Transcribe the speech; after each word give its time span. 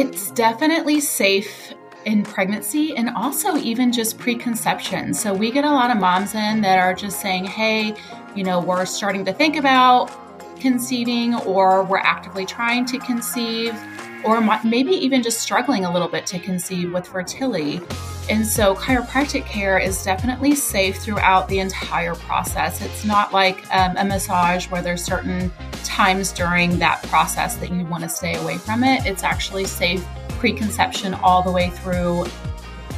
It's 0.00 0.30
definitely 0.30 0.98
safe 0.98 1.74
in 2.06 2.22
pregnancy 2.22 2.96
and 2.96 3.10
also 3.10 3.58
even 3.58 3.92
just 3.92 4.16
preconception. 4.16 5.12
So 5.12 5.34
we 5.34 5.50
get 5.50 5.66
a 5.66 5.70
lot 5.70 5.90
of 5.90 5.98
moms 5.98 6.34
in 6.34 6.62
that 6.62 6.78
are 6.78 6.94
just 6.94 7.20
saying, 7.20 7.44
hey, 7.44 7.94
you 8.34 8.42
know, 8.42 8.60
we're 8.60 8.86
starting 8.86 9.26
to 9.26 9.32
think 9.34 9.56
about 9.56 10.10
conceiving 10.58 11.34
or 11.34 11.84
we're 11.84 11.98
actively 11.98 12.46
trying 12.46 12.86
to 12.86 12.98
conceive 12.98 13.78
or 14.24 14.40
maybe 14.64 14.92
even 14.92 15.22
just 15.22 15.40
struggling 15.40 15.84
a 15.84 15.92
little 15.92 16.08
bit 16.08 16.24
to 16.28 16.38
conceive 16.38 16.94
with 16.94 17.06
fertility. 17.06 17.82
And 18.30 18.46
so, 18.46 18.74
chiropractic 18.76 19.44
care 19.44 19.78
is 19.78 20.02
definitely 20.02 20.54
safe 20.54 20.96
throughout 20.96 21.46
the 21.48 21.58
entire 21.58 22.14
process. 22.14 22.80
It's 22.80 23.04
not 23.04 23.34
like 23.34 23.62
um, 23.74 23.98
a 23.98 24.04
massage 24.04 24.66
where 24.70 24.80
there's 24.80 25.04
certain 25.04 25.52
times 25.84 26.32
during 26.32 26.78
that 26.78 27.02
process 27.04 27.56
that 27.56 27.70
you 27.70 27.84
want 27.86 28.02
to 28.02 28.08
stay 28.08 28.34
away 28.36 28.58
from 28.58 28.84
it. 28.84 29.06
It's 29.06 29.22
actually 29.22 29.64
safe 29.64 30.04
preconception 30.30 31.14
all 31.14 31.42
the 31.42 31.50
way 31.52 31.70
through. 31.70 32.24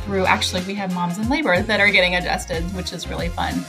Through 0.05 0.27
actually, 0.27 0.63
we 0.63 0.75
have 0.75 0.93
moms 0.95 1.19
in 1.19 1.29
labor 1.29 1.63
that 1.63 1.81
are 1.81 1.91
getting 1.91 2.17
adjusted, 2.17 2.63
which 2.75 2.93
is 2.93 3.09
really 3.09 3.29
fun. 3.29 3.65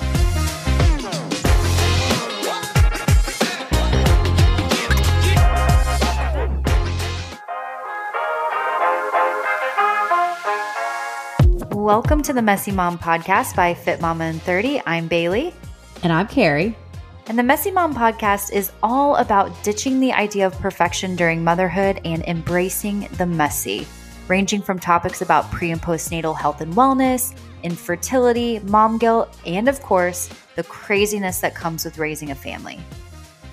Welcome 11.72 12.24
to 12.24 12.34
the 12.34 12.42
Messy 12.42 12.72
Mom 12.72 12.98
podcast 12.98 13.56
by 13.56 13.74
Fit 13.74 14.00
Mama 14.00 14.26
in 14.26 14.40
30. 14.40 14.82
I'm 14.86 15.08
Bailey. 15.08 15.54
And 16.02 16.14
I'm 16.14 16.28
Carrie. 16.28 16.78
And 17.26 17.40
the 17.40 17.44
Messy 17.44 17.72
Mom 17.72 17.96
podcast 17.96 18.52
is 18.52 18.74
all 18.84 19.16
about 19.16 19.64
ditching 19.64 20.02
the 20.02 20.12
idea 20.12 20.46
of 20.46 20.60
perfection 20.60 21.16
during 21.16 21.42
motherhood 21.42 22.02
and 22.04 22.22
embracing 22.24 23.08
the 23.14 23.26
messy, 23.26 23.88
ranging 24.28 24.62
from 24.62 24.78
topics 24.78 25.22
about 25.22 25.50
pre 25.50 25.72
and 25.72 25.82
postnatal 25.82 26.38
health 26.38 26.60
and 26.60 26.74
wellness, 26.74 27.34
infertility, 27.64 28.60
mom 28.60 28.98
guilt, 28.98 29.34
and 29.46 29.70
of 29.70 29.82
course, 29.82 30.30
the 30.56 30.64
craziness 30.64 31.40
that 31.40 31.56
comes 31.56 31.86
with 31.86 31.98
raising 31.98 32.32
a 32.32 32.36
family. 32.36 32.78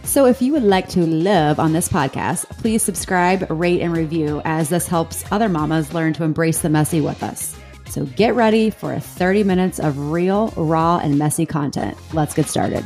So, 0.03 0.27
if 0.27 0.43
you 0.43 0.53
would 0.53 0.65
like 0.65 0.89
to 0.91 1.07
live 1.07 1.61
on 1.61 1.73
this 1.73 1.89
podcast, 1.89 2.49
please 2.59 2.83
subscribe, 2.83 3.49
rate, 3.49 3.83
and 3.83 3.97
review 3.97 4.43
as 4.45 4.69
this 4.69 4.89
helps 4.89 5.25
other 5.31 5.49
mamas 5.49 5.95
learn 5.95 6.13
to 6.15 6.25
embrace 6.25 6.61
the 6.61 6.71
messy 6.71 7.01
with 7.01 7.23
us. 7.23 7.57
So 7.87 8.05
get 8.05 8.35
ready 8.35 8.71
for 8.71 8.99
30 8.99 9.45
minutes 9.45 9.79
of 9.81 10.13
real, 10.13 10.53
raw, 10.57 10.99
and 10.99 11.19
messy 11.19 11.45
content. 11.45 11.97
Let's 12.13 12.35
get 12.35 12.47
started. 12.47 12.85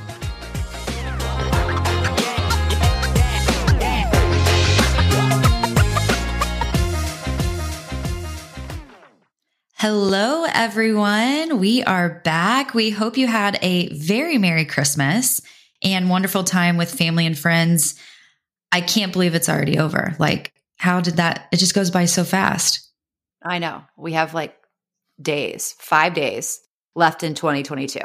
Hello, 9.86 10.46
everyone. 10.50 11.58
We 11.58 11.82
are 11.82 12.22
back. 12.24 12.72
We 12.72 12.88
hope 12.88 13.18
you 13.18 13.27
had 13.27 13.58
a 13.60 13.92
very 13.92 14.38
Merry 14.38 14.64
Christmas 14.64 15.42
and 15.82 16.08
wonderful 16.08 16.42
time 16.42 16.78
with 16.78 16.90
family 16.90 17.27
and 17.27 17.38
friends. 17.38 17.94
I 18.72 18.80
can't 18.80 19.12
believe 19.12 19.34
it's 19.34 19.50
already 19.50 19.78
over. 19.78 20.16
Like, 20.18 20.55
how 20.78 21.02
did 21.02 21.18
that? 21.18 21.48
It 21.52 21.58
just 21.58 21.74
goes 21.74 21.90
by 21.90 22.06
so 22.06 22.24
fast. 22.24 22.90
I 23.42 23.58
know. 23.58 23.82
We 23.98 24.14
have 24.14 24.32
like 24.32 24.56
days, 25.20 25.74
five 25.78 26.14
days 26.14 26.62
left 26.94 27.22
in 27.22 27.34
2022. 27.34 28.00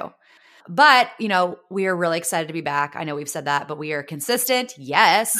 But, 0.68 1.10
you 1.18 1.30
know, 1.30 1.60
we 1.72 1.88
are 1.88 1.96
really 1.96 2.18
excited 2.18 2.48
to 2.48 2.54
be 2.54 2.60
back. 2.60 2.98
I 2.98 3.06
know 3.06 3.16
we've 3.16 3.30
said 3.30 3.46
that, 3.46 3.70
but 3.70 3.78
we 3.78 3.94
are 3.94 4.04
consistent. 4.04 4.74
Yes. 4.78 5.40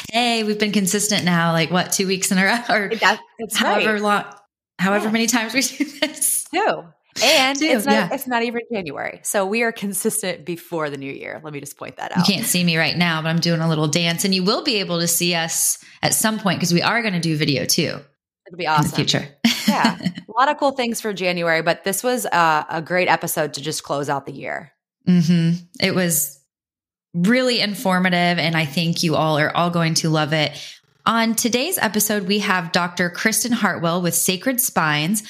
hey, 0.10 0.44
we've 0.44 0.58
been 0.58 0.72
consistent 0.72 1.26
now, 1.26 1.52
like 1.52 1.70
what, 1.70 1.92
two 1.92 2.06
weeks 2.06 2.32
in 2.32 2.38
a 2.38 2.44
row 2.44 2.74
or 2.74 2.88
that, 2.96 3.20
that's 3.38 3.58
however 3.58 3.92
right. 3.92 4.02
long, 4.02 4.24
however 4.78 5.06
yeah. 5.06 5.12
many 5.12 5.26
times 5.26 5.54
we 5.54 5.60
do 5.84 5.84
this. 5.84 6.44
Two. 6.52 6.84
And 7.22 7.58
Two, 7.58 7.64
it's, 7.64 7.84
not, 7.84 7.92
yeah. 7.92 8.08
it's 8.12 8.26
not 8.26 8.42
even 8.42 8.60
January. 8.72 9.20
So 9.24 9.44
we 9.44 9.62
are 9.62 9.72
consistent 9.72 10.44
before 10.44 10.88
the 10.88 10.96
new 10.96 11.12
year. 11.12 11.40
Let 11.42 11.52
me 11.52 11.60
just 11.60 11.76
point 11.76 11.96
that 11.96 12.16
out. 12.16 12.28
You 12.28 12.34
can't 12.34 12.46
see 12.46 12.62
me 12.62 12.76
right 12.76 12.96
now, 12.96 13.20
but 13.22 13.28
I'm 13.28 13.40
doing 13.40 13.60
a 13.60 13.68
little 13.68 13.88
dance 13.88 14.24
and 14.24 14.34
you 14.34 14.44
will 14.44 14.62
be 14.62 14.76
able 14.76 15.00
to 15.00 15.08
see 15.08 15.34
us 15.34 15.82
at 16.02 16.14
some 16.14 16.38
point 16.38 16.58
because 16.58 16.72
we 16.72 16.82
are 16.82 17.02
going 17.02 17.14
to 17.14 17.20
do 17.20 17.36
video 17.36 17.64
too. 17.64 17.98
It'll 18.46 18.56
be 18.56 18.66
awesome. 18.66 18.84
In 18.84 18.90
the 18.90 18.96
future. 18.96 19.28
yeah. 19.66 19.98
A 20.28 20.32
lot 20.38 20.50
of 20.50 20.58
cool 20.58 20.72
things 20.72 21.00
for 21.00 21.12
January, 21.12 21.62
but 21.62 21.82
this 21.82 22.04
was 22.04 22.24
uh, 22.26 22.64
a 22.68 22.80
great 22.80 23.08
episode 23.08 23.54
to 23.54 23.60
just 23.60 23.82
close 23.82 24.08
out 24.08 24.24
the 24.24 24.32
year. 24.32 24.72
Mm-hmm. 25.08 25.64
It 25.80 25.96
was 25.96 26.40
really 27.12 27.60
informative, 27.60 28.38
and 28.38 28.56
I 28.56 28.64
think 28.64 29.02
you 29.02 29.16
all 29.16 29.36
are 29.38 29.54
all 29.56 29.70
going 29.70 29.94
to 29.94 30.10
love 30.10 30.32
it. 30.32 30.52
On 31.08 31.34
today's 31.34 31.78
episode, 31.78 32.24
we 32.24 32.40
have 32.40 32.70
Dr. 32.70 33.08
Kristen 33.08 33.50
Hartwell 33.50 34.02
with 34.02 34.14
Sacred 34.14 34.60
Spines 34.60 35.22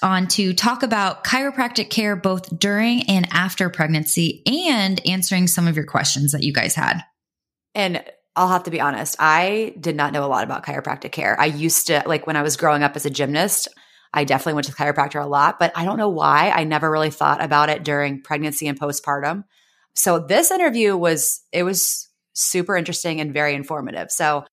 on 0.00 0.28
to 0.28 0.54
talk 0.54 0.84
about 0.84 1.24
chiropractic 1.24 1.90
care 1.90 2.14
both 2.14 2.56
during 2.56 3.10
and 3.10 3.26
after 3.32 3.68
pregnancy 3.68 4.44
and 4.46 5.04
answering 5.04 5.48
some 5.48 5.66
of 5.66 5.74
your 5.74 5.86
questions 5.86 6.30
that 6.30 6.44
you 6.44 6.52
guys 6.52 6.76
had. 6.76 7.00
And 7.74 8.04
I'll 8.36 8.46
have 8.46 8.62
to 8.62 8.70
be 8.70 8.80
honest. 8.80 9.16
I 9.18 9.74
did 9.80 9.96
not 9.96 10.12
know 10.12 10.24
a 10.24 10.30
lot 10.30 10.44
about 10.44 10.64
chiropractic 10.64 11.10
care. 11.10 11.34
I 11.40 11.46
used 11.46 11.88
to, 11.88 12.04
like 12.06 12.28
when 12.28 12.36
I 12.36 12.42
was 12.42 12.56
growing 12.56 12.84
up 12.84 12.94
as 12.94 13.04
a 13.04 13.10
gymnast, 13.10 13.66
I 14.12 14.22
definitely 14.22 14.54
went 14.54 14.66
to 14.66 14.70
the 14.70 14.76
chiropractor 14.76 15.20
a 15.20 15.26
lot, 15.26 15.58
but 15.58 15.72
I 15.74 15.84
don't 15.84 15.98
know 15.98 16.10
why. 16.10 16.50
I 16.50 16.62
never 16.62 16.88
really 16.88 17.10
thought 17.10 17.42
about 17.42 17.70
it 17.70 17.82
during 17.82 18.22
pregnancy 18.22 18.68
and 18.68 18.78
postpartum. 18.78 19.42
So 19.96 20.20
this 20.20 20.52
interview 20.52 20.96
was, 20.96 21.42
it 21.50 21.64
was 21.64 22.08
super 22.34 22.76
interesting 22.76 23.20
and 23.20 23.34
very 23.34 23.56
informative. 23.56 24.12
So 24.12 24.44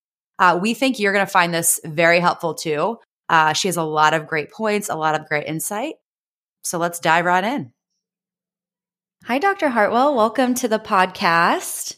uh, 0.42 0.58
we 0.60 0.74
think 0.74 1.00
you're 1.00 1.14
going 1.14 1.26
to 1.26 1.32
find 1.32 1.54
this 1.54 1.80
very 1.86 2.20
helpful 2.20 2.56
too. 2.56 2.98
Uh, 3.30 3.54
she 3.54 3.68
has 3.68 3.78
a 3.78 3.84
lot 3.84 4.14
of 4.14 4.28
great 4.28 4.52
points, 4.52 4.90
a 4.90 4.96
lot 4.96 5.14
of 5.14 5.28
great 5.28 5.46
insight. 5.46 5.96
So 6.64 6.80
let's 6.80 7.00
dive 7.00 7.26
right 7.26 7.44
in. 7.44 7.72
Hi, 9.26 9.38
Dr. 9.38 9.70
Hartwell. 9.70 10.16
Welcome 10.16 10.56
to 10.56 10.68
the 10.68 10.80
podcast. 10.80 11.96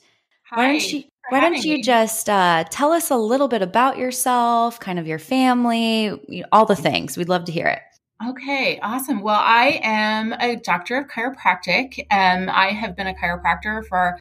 Hi. 0.49 0.57
Why 0.57 0.67
don't 0.67 0.91
you 0.91 1.03
why 1.29 1.39
don't 1.39 1.63
you 1.63 1.81
just 1.81 2.29
uh, 2.29 2.65
tell 2.69 2.91
us 2.91 3.09
a 3.09 3.15
little 3.15 3.47
bit 3.47 3.61
about 3.61 3.97
yourself, 3.97 4.77
kind 4.77 4.99
of 4.99 5.07
your 5.07 5.19
family, 5.19 6.03
you 6.27 6.41
know, 6.41 6.47
all 6.51 6.65
the 6.65 6.75
things? 6.75 7.15
We'd 7.15 7.29
love 7.29 7.45
to 7.45 7.51
hear 7.53 7.67
it. 7.67 7.79
Okay, 8.27 8.77
awesome. 8.81 9.21
Well, 9.21 9.39
I 9.41 9.79
am 9.83 10.33
a 10.33 10.57
doctor 10.57 10.97
of 10.97 11.07
chiropractic. 11.07 12.05
Um, 12.11 12.49
I 12.49 12.71
have 12.71 12.97
been 12.97 13.07
a 13.07 13.13
chiropractor 13.13 13.87
for 13.87 14.19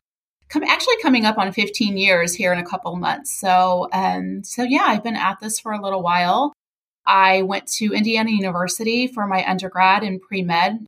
come, 0.53 0.63
actually 0.65 0.97
coming 1.03 1.25
up 1.25 1.39
on 1.39 1.51
15 1.51 1.97
years 1.97 2.35
here 2.35 2.53
in 2.53 2.59
a 2.59 2.65
couple 2.65 2.95
months. 2.97 3.33
So, 3.33 3.89
um, 3.93 4.45
so 4.45 4.63
yeah, 4.63 4.85
I've 4.87 5.03
been 5.03 5.17
at 5.17 5.41
this 5.41 5.59
for 5.59 5.73
a 5.73 5.83
little 5.83 6.03
while. 6.03 6.53
I 7.07 7.43
went 7.43 7.67
to 7.79 7.95
Indiana 7.95 8.31
University 8.31 9.07
for 9.07 9.27
my 9.27 9.49
undergrad 9.49 10.05
in 10.05 10.21
pre 10.21 10.43
med. 10.43 10.87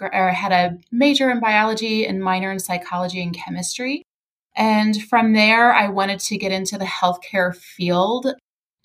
I 0.00 0.32
had 0.32 0.52
a 0.52 0.76
major 0.90 1.30
in 1.30 1.38
biology 1.38 2.06
and 2.06 2.22
minor 2.22 2.50
in 2.50 2.58
psychology 2.58 3.22
and 3.22 3.34
chemistry. 3.34 4.02
And 4.56 5.00
from 5.04 5.32
there, 5.32 5.72
I 5.72 5.88
wanted 5.88 6.18
to 6.20 6.36
get 6.36 6.52
into 6.52 6.76
the 6.76 6.84
healthcare 6.84 7.54
field. 7.54 8.26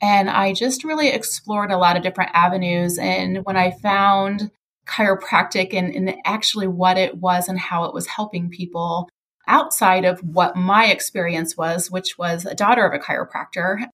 And 0.02 0.30
I 0.30 0.54
just 0.54 0.84
really 0.84 1.10
explored 1.10 1.72
a 1.72 1.78
lot 1.78 1.98
of 1.98 2.04
different 2.04 2.32
avenues. 2.34 2.98
And 3.00 3.44
when 3.44 3.58
I 3.58 3.72
found 3.72 4.52
chiropractic 4.88 5.74
and, 5.74 5.94
and 5.94 6.16
actually 6.26 6.68
what 6.68 6.98
it 6.98 7.18
was 7.18 7.50
and 7.50 7.60
how 7.60 7.84
it 7.86 7.94
was 7.94 8.08
helping 8.08 8.50
people 8.50 9.10
outside 9.50 10.06
of 10.06 10.20
what 10.22 10.56
my 10.56 10.86
experience 10.86 11.58
was, 11.58 11.92
which 11.92 12.18
was 12.18 12.46
a 12.46 12.56
daughter 12.56 12.86
of 12.86 12.94
a 12.94 13.04
chiropractor. 13.04 13.88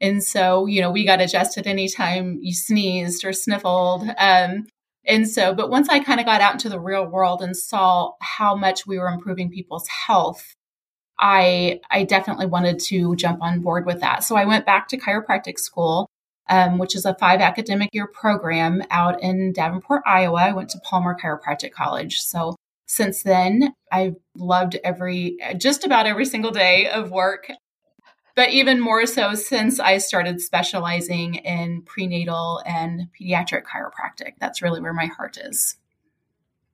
And 0.00 0.22
so, 0.22 0.66
you 0.66 0.80
know, 0.80 0.90
we 0.90 1.06
got 1.06 1.20
adjusted 1.20 1.66
anytime 1.66 2.38
you 2.42 2.52
sneezed 2.52 3.24
or 3.24 3.32
sniffled. 3.32 4.04
Um, 4.18 4.66
and 5.06 5.28
so, 5.28 5.54
but 5.54 5.70
once 5.70 5.88
I 5.88 6.00
kind 6.00 6.20
of 6.20 6.26
got 6.26 6.40
out 6.40 6.52
into 6.52 6.68
the 6.68 6.78
real 6.78 7.06
world 7.06 7.40
and 7.40 7.56
saw 7.56 8.12
how 8.20 8.54
much 8.54 8.86
we 8.86 8.98
were 8.98 9.08
improving 9.08 9.50
people's 9.50 9.88
health, 9.88 10.54
I 11.18 11.80
I 11.90 12.04
definitely 12.04 12.46
wanted 12.46 12.78
to 12.88 13.16
jump 13.16 13.42
on 13.42 13.60
board 13.60 13.86
with 13.86 14.00
that. 14.00 14.22
So 14.22 14.36
I 14.36 14.44
went 14.44 14.66
back 14.66 14.88
to 14.88 14.98
chiropractic 14.98 15.58
school, 15.58 16.08
um, 16.48 16.78
which 16.78 16.94
is 16.94 17.04
a 17.04 17.16
five 17.18 17.40
academic 17.40 17.90
year 17.92 18.06
program 18.06 18.82
out 18.90 19.22
in 19.22 19.52
Davenport, 19.52 20.02
Iowa. 20.06 20.40
I 20.40 20.52
went 20.52 20.70
to 20.70 20.80
Palmer 20.84 21.16
Chiropractic 21.20 21.72
College. 21.72 22.18
So 22.20 22.54
since 22.88 23.22
then, 23.22 23.74
I've 23.92 24.16
loved 24.34 24.78
every 24.82 25.36
just 25.58 25.84
about 25.84 26.06
every 26.06 26.24
single 26.24 26.50
day 26.50 26.88
of 26.88 27.10
work. 27.10 27.48
But 28.34 28.50
even 28.50 28.80
more 28.80 29.04
so 29.04 29.34
since 29.34 29.78
I 29.78 29.98
started 29.98 30.40
specializing 30.40 31.34
in 31.34 31.82
prenatal 31.82 32.62
and 32.64 33.08
pediatric 33.20 33.62
chiropractic. 33.64 34.34
That's 34.40 34.62
really 34.62 34.80
where 34.80 34.94
my 34.94 35.06
heart 35.06 35.36
is. 35.36 35.76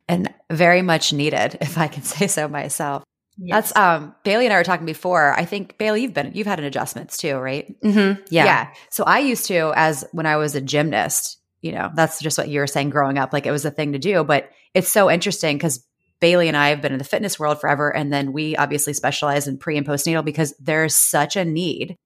And 0.07 0.33
very 0.51 0.83
much 0.83 1.13
needed, 1.13 1.59
if 1.61 1.77
I 1.79 1.89
can 1.89 2.03
say 2.05 2.29
so 2.29 2.47
myself. 2.49 3.03
Yes. 3.37 3.73
That's 3.73 3.77
um 3.77 4.15
Bailey 4.23 4.45
and 4.45 4.55
I 4.55 4.59
were 4.59 4.65
talking 4.65 4.87
before. 4.87 5.35
I 5.37 5.45
think 5.45 5.79
Bailey, 5.79 6.03
you've 6.03 6.15
been 6.15 6.31
you've 6.33 6.47
had 6.47 6.61
an 6.61 6.65
adjustments 6.65 7.17
too, 7.17 7.37
right? 7.37 7.75
Mm-hmm. 7.81 8.23
Yeah. 8.31 8.45
Yeah. 8.45 8.75
So 8.91 9.03
I 9.03 9.19
used 9.19 9.47
to, 9.47 9.73
as 9.75 10.05
when 10.13 10.27
I 10.27 10.37
was 10.37 10.55
a 10.55 10.61
gymnast, 10.61 11.39
you 11.61 11.73
know, 11.73 11.91
that's 11.97 12.21
just 12.21 12.39
what 12.39 12.49
you 12.49 12.61
were 12.61 12.69
saying 12.69 12.91
growing 12.91 13.19
up, 13.19 13.33
like 13.33 13.47
it 13.47 13.51
was 13.51 13.65
a 13.65 13.71
thing 13.73 13.95
to 13.95 13.99
do. 13.99 14.23
But 14.23 14.51
it's 14.75 14.89
so 14.89 15.11
interesting 15.11 15.57
because 15.57 15.85
Bailey 16.21 16.49
and 16.49 16.57
I 16.57 16.71
have 16.71 16.81
been 16.81 16.93
in 16.93 16.99
the 16.99 17.05
fitness 17.05 17.39
world 17.39 17.61
forever. 17.61 17.95
And 17.95 18.13
then 18.13 18.33
we 18.33 18.57
obviously 18.57 18.93
specialize 18.93 19.47
in 19.47 19.59
pre 19.59 19.77
and 19.77 19.87
postnatal 19.87 20.25
because 20.25 20.55
there's 20.59 20.95
such 20.95 21.37
a 21.37 21.45
need 21.45 21.97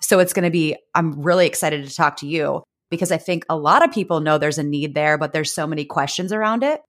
So 0.00 0.18
it's 0.18 0.32
going 0.32 0.44
to 0.44 0.50
be, 0.50 0.76
I'm 0.94 1.22
really 1.22 1.46
excited 1.46 1.86
to 1.86 1.94
talk 1.94 2.18
to 2.18 2.26
you 2.26 2.62
because 2.90 3.10
I 3.10 3.16
think 3.16 3.44
a 3.48 3.56
lot 3.56 3.84
of 3.84 3.92
people 3.92 4.20
know 4.20 4.38
there's 4.38 4.58
a 4.58 4.62
need 4.62 4.94
there, 4.94 5.18
but 5.18 5.32
there's 5.32 5.52
so 5.52 5.66
many 5.66 5.84
questions 5.84 6.32
around 6.32 6.62
it. 6.62 6.80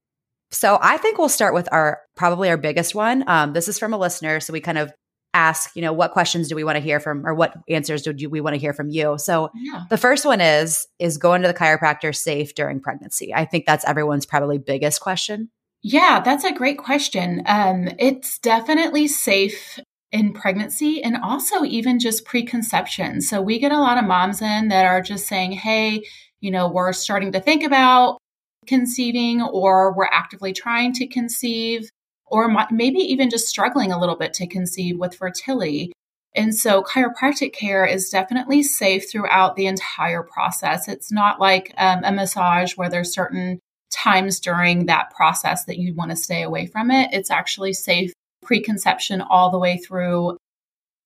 So 0.51 0.77
I 0.81 0.97
think 0.97 1.17
we'll 1.17 1.29
start 1.29 1.53
with 1.53 1.67
our 1.71 2.01
probably 2.15 2.49
our 2.49 2.57
biggest 2.57 2.93
one. 2.93 3.23
Um, 3.27 3.53
this 3.53 3.67
is 3.67 3.79
from 3.79 3.93
a 3.93 3.97
listener. 3.97 4.39
So 4.39 4.53
we 4.53 4.61
kind 4.61 4.77
of 4.77 4.91
ask, 5.33 5.75
you 5.75 5.81
know, 5.81 5.91
what 5.91 6.11
questions 6.11 6.47
do 6.47 6.55
we 6.55 6.63
want 6.63 6.77
to 6.77 6.81
hear 6.81 6.99
from 6.99 7.25
or 7.25 7.33
what 7.33 7.55
answers 7.67 8.03
do 8.03 8.29
we 8.29 8.39
want 8.41 8.53
to 8.53 8.59
hear 8.59 8.73
from 8.73 8.89
you? 8.89 9.17
So 9.17 9.49
yeah. 9.53 9.83
the 9.89 9.97
first 9.97 10.25
one 10.25 10.39
is 10.39 10.87
is 10.97 11.17
going 11.17 11.41
to 11.41 11.47
the 11.47 11.53
chiropractor 11.53 12.15
safe 12.15 12.55
during 12.55 12.79
pregnancy? 12.79 13.33
I 13.33 13.45
think 13.45 13.65
that's 13.65 13.83
everyone's 13.85 14.25
probably 14.25 14.59
biggest 14.59 15.01
question. 15.01 15.49
Yeah, 15.87 16.19
that's 16.19 16.43
a 16.43 16.51
great 16.51 16.79
question. 16.79 17.43
Um, 17.45 17.89
it's 17.99 18.39
definitely 18.39 19.07
safe 19.07 19.79
in 20.11 20.33
pregnancy 20.33 21.03
and 21.03 21.15
also 21.15 21.63
even 21.63 21.99
just 21.99 22.25
preconception. 22.25 23.21
So 23.21 23.39
we 23.39 23.59
get 23.59 23.71
a 23.71 23.79
lot 23.79 23.99
of 23.99 24.05
moms 24.05 24.41
in 24.41 24.69
that 24.69 24.87
are 24.87 25.03
just 25.03 25.27
saying, 25.27 25.51
hey, 25.51 26.03
you 26.39 26.49
know, 26.49 26.67
we're 26.67 26.91
starting 26.91 27.33
to 27.33 27.39
think 27.39 27.61
about 27.61 28.17
conceiving 28.65 29.43
or 29.43 29.93
we're 29.95 30.09
actively 30.11 30.53
trying 30.53 30.91
to 30.93 31.05
conceive 31.05 31.87
or 32.25 32.51
maybe 32.71 32.97
even 32.97 33.29
just 33.29 33.47
struggling 33.47 33.91
a 33.91 33.99
little 33.99 34.15
bit 34.15 34.33
to 34.33 34.47
conceive 34.47 34.97
with 34.97 35.13
fertility. 35.13 35.91
And 36.33 36.55
so 36.55 36.81
chiropractic 36.81 37.53
care 37.53 37.85
is 37.85 38.09
definitely 38.09 38.63
safe 38.63 39.11
throughout 39.11 39.55
the 39.55 39.67
entire 39.67 40.23
process. 40.23 40.87
It's 40.87 41.11
not 41.11 41.39
like 41.39 41.75
um, 41.77 42.03
a 42.03 42.11
massage 42.11 42.75
where 42.75 42.89
there's 42.89 43.13
certain 43.13 43.59
times 43.95 44.39
during 44.39 44.85
that 44.85 45.11
process 45.15 45.65
that 45.65 45.77
you'd 45.77 45.95
want 45.95 46.11
to 46.11 46.17
stay 46.17 46.43
away 46.43 46.67
from 46.67 46.91
it. 46.91 47.09
It's 47.13 47.31
actually 47.31 47.73
safe 47.73 48.13
preconception 48.43 49.21
all 49.21 49.49
the 49.49 49.59
way 49.59 49.77
through 49.77 50.37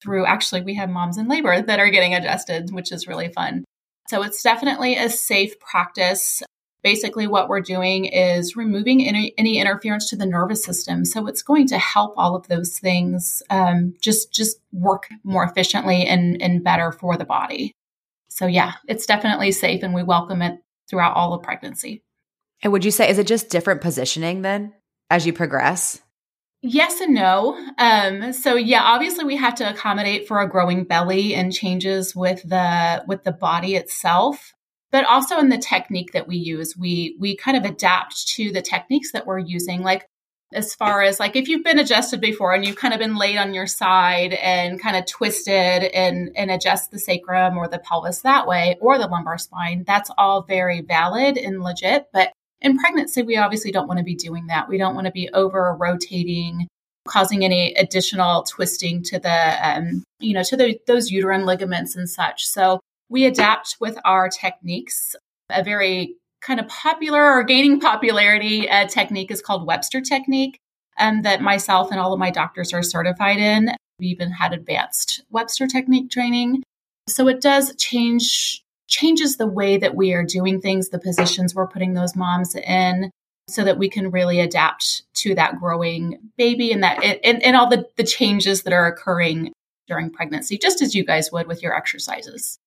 through 0.02 0.26
actually 0.26 0.62
we 0.62 0.76
have 0.76 0.90
moms 0.90 1.18
in 1.18 1.28
labor 1.28 1.62
that 1.62 1.80
are 1.80 1.90
getting 1.90 2.16
adjusted, 2.16 2.74
which 2.74 2.92
is 2.92 3.08
really 3.08 3.30
fun. 3.30 3.66
So 4.08 4.24
it's 4.24 4.42
definitely 4.42 4.96
a 4.96 5.10
safe 5.10 5.60
practice. 5.60 6.42
Basically, 6.82 7.28
what 7.28 7.50
we're 7.50 7.60
doing 7.60 8.06
is 8.06 8.56
removing 8.56 9.06
any, 9.06 9.34
any 9.38 9.60
interference 9.60 10.10
to 10.10 10.16
the 10.16 10.26
nervous 10.26 10.64
system. 10.64 11.04
So 11.04 11.28
it's 11.28 11.44
going 11.44 11.68
to 11.68 11.78
help 11.78 12.14
all 12.16 12.34
of 12.34 12.48
those 12.48 12.80
things 12.80 13.44
um, 13.50 13.94
just 14.02 14.32
just 14.32 14.58
work 14.72 15.10
more 15.24 15.44
efficiently 15.44 16.06
and, 16.06 16.42
and 16.42 16.64
better 16.64 16.94
for 16.94 17.18
the 17.18 17.26
body. 17.26 17.74
So 18.30 18.48
yeah, 18.48 18.74
it's 18.88 19.06
definitely 19.06 19.52
safe, 19.52 19.84
and 19.84 19.94
we 19.94 20.04
welcome 20.04 20.42
it 20.42 20.62
throughout 20.90 21.16
all 21.16 21.34
of 21.34 21.44
pregnancy. 21.44 22.02
And 22.62 22.74
would 22.74 22.86
you 22.86 22.92
say 22.92 23.10
is 23.10 23.18
it 23.18 23.28
just 23.28 23.50
different 23.50 23.82
positioning 23.82 24.42
then 24.42 24.74
as 25.10 25.26
you 25.26 25.34
progress? 25.34 26.02
Yes 26.62 27.00
and 27.00 27.16
no. 27.16 27.58
Um, 27.78 28.34
so 28.34 28.56
yeah, 28.56 28.84
obviously 28.84 29.24
we 29.24 29.38
have 29.38 29.56
to 29.56 29.70
accommodate 29.70 30.28
for 30.28 30.42
a 30.42 30.50
growing 30.50 30.84
belly 30.84 31.34
and 31.34 31.54
changes 31.54 32.14
with 32.16 32.42
the 32.44 33.04
with 33.08 33.24
the 33.24 33.32
body 33.32 33.76
itself, 33.76 34.54
but 34.92 35.06
also 35.06 35.40
in 35.40 35.48
the 35.48 35.58
technique 35.58 36.12
that 36.12 36.28
we 36.28 36.36
use. 36.36 36.76
We 36.78 37.16
we 37.18 37.38
kind 37.38 37.56
of 37.56 37.64
adapt 37.64 38.28
to 38.36 38.52
the 38.52 38.62
techniques 38.62 39.14
that 39.14 39.26
we're 39.26 39.40
using. 39.40 39.84
Like 39.84 40.06
as 40.54 40.76
far 40.76 41.02
as 41.02 41.18
like 41.18 41.38
if 41.38 41.48
you've 41.48 41.64
been 41.64 41.80
adjusted 41.80 42.20
before 42.20 42.54
and 42.54 42.66
you've 42.66 42.76
kind 42.76 42.94
of 42.94 43.00
been 43.00 43.16
laid 43.16 43.38
on 43.38 43.54
your 43.54 43.68
side 43.68 44.34
and 44.34 44.82
kind 44.82 44.98
of 44.98 45.06
twisted 45.06 45.54
and 45.54 46.32
and 46.36 46.52
adjust 46.52 46.92
the 46.92 47.00
sacrum 47.00 47.58
or 47.58 47.70
the 47.70 47.80
pelvis 47.80 48.22
that 48.24 48.48
way 48.48 48.76
or 48.82 48.98
the 48.98 49.08
lumbar 49.08 49.38
spine, 49.38 49.86
that's 49.88 50.12
all 50.18 50.42
very 50.42 50.82
valid 50.82 51.38
and 51.38 51.62
legit. 51.64 52.08
But 52.12 52.34
in 52.62 52.78
pregnancy, 52.78 53.22
we 53.22 53.38
obviously 53.38 53.72
don't 53.72 53.88
want 53.88 54.00
to 54.00 54.04
be 54.04 54.16
doing 54.16 54.48
that. 54.48 54.68
We 54.68 54.78
don't 54.78 54.96
want 54.96 55.06
to 55.06 55.12
be 55.12 55.30
over 55.34 55.76
rotating, 55.80 56.68
causing 57.08 57.44
any 57.46 57.74
additional 57.76 58.44
twisting 58.44 59.04
to 59.04 59.20
the, 59.20 59.68
um, 59.68 60.04
you 60.20 60.34
know, 60.34 60.44
to 60.44 60.58
the, 60.58 60.80
those 60.86 61.10
uterine 61.10 61.46
ligaments 61.46 61.96
and 61.96 62.10
such. 62.10 62.46
So 62.46 62.80
we 63.10 63.26
adapt 63.26 63.78
with 63.80 63.98
our 64.06 64.30
techniques. 64.30 65.16
A 65.50 65.64
very 65.64 66.16
kind 66.42 66.60
of 66.60 66.68
popular 66.68 67.24
or 67.24 67.44
gaining 67.44 67.80
popularity 67.80 68.70
uh, 68.70 68.88
technique 68.88 69.32
is 69.32 69.42
called 69.42 69.66
Webster 69.66 70.02
technique, 70.02 70.60
um, 71.00 71.24
that 71.24 71.42
myself 71.42 71.92
and 71.92 72.00
all 72.00 72.14
of 72.14 72.20
my 72.20 72.30
doctors 72.30 72.74
are 72.74 72.84
certified 72.84 73.40
in. 73.40 73.72
We 74.00 74.08
even 74.08 74.32
had 74.32 74.54
advanced 74.54 75.24
Webster 75.30 75.68
technique 75.68 76.12
training. 76.12 76.64
So 77.08 77.28
it 77.28 77.42
does 77.42 77.76
change 77.78 78.64
changes 78.90 79.38
the 79.38 79.48
way 79.48 79.78
that 79.78 79.96
we 79.96 80.14
are 80.14 80.24
doing 80.24 80.60
things, 80.60 80.90
the 80.90 81.00
positions 81.00 81.56
we're 81.56 81.68
putting 81.68 81.94
those 81.94 82.16
moms 82.16 82.56
in 82.56 83.12
so 83.48 83.64
that 83.64 83.78
we 83.78 83.90
can 83.90 84.12
really 84.12 84.40
adapt 84.40 85.04
to 85.14 85.34
that 85.36 85.60
growing 85.60 86.20
baby 86.38 86.72
and 86.72 86.84
that 86.84 87.02
and, 87.04 87.42
and 87.44 87.56
all 87.56 87.70
the, 87.70 87.86
the 87.98 88.04
changes 88.04 88.64
that 88.64 88.74
are 88.74 88.88
occurring 88.88 89.54
during 89.88 90.12
pregnancy, 90.12 90.58
just 90.58 90.82
as 90.82 90.94
you 90.94 91.06
guys 91.06 91.32
would 91.32 91.48
with 91.48 91.64
your 91.64 91.76
exercises. 91.76 92.60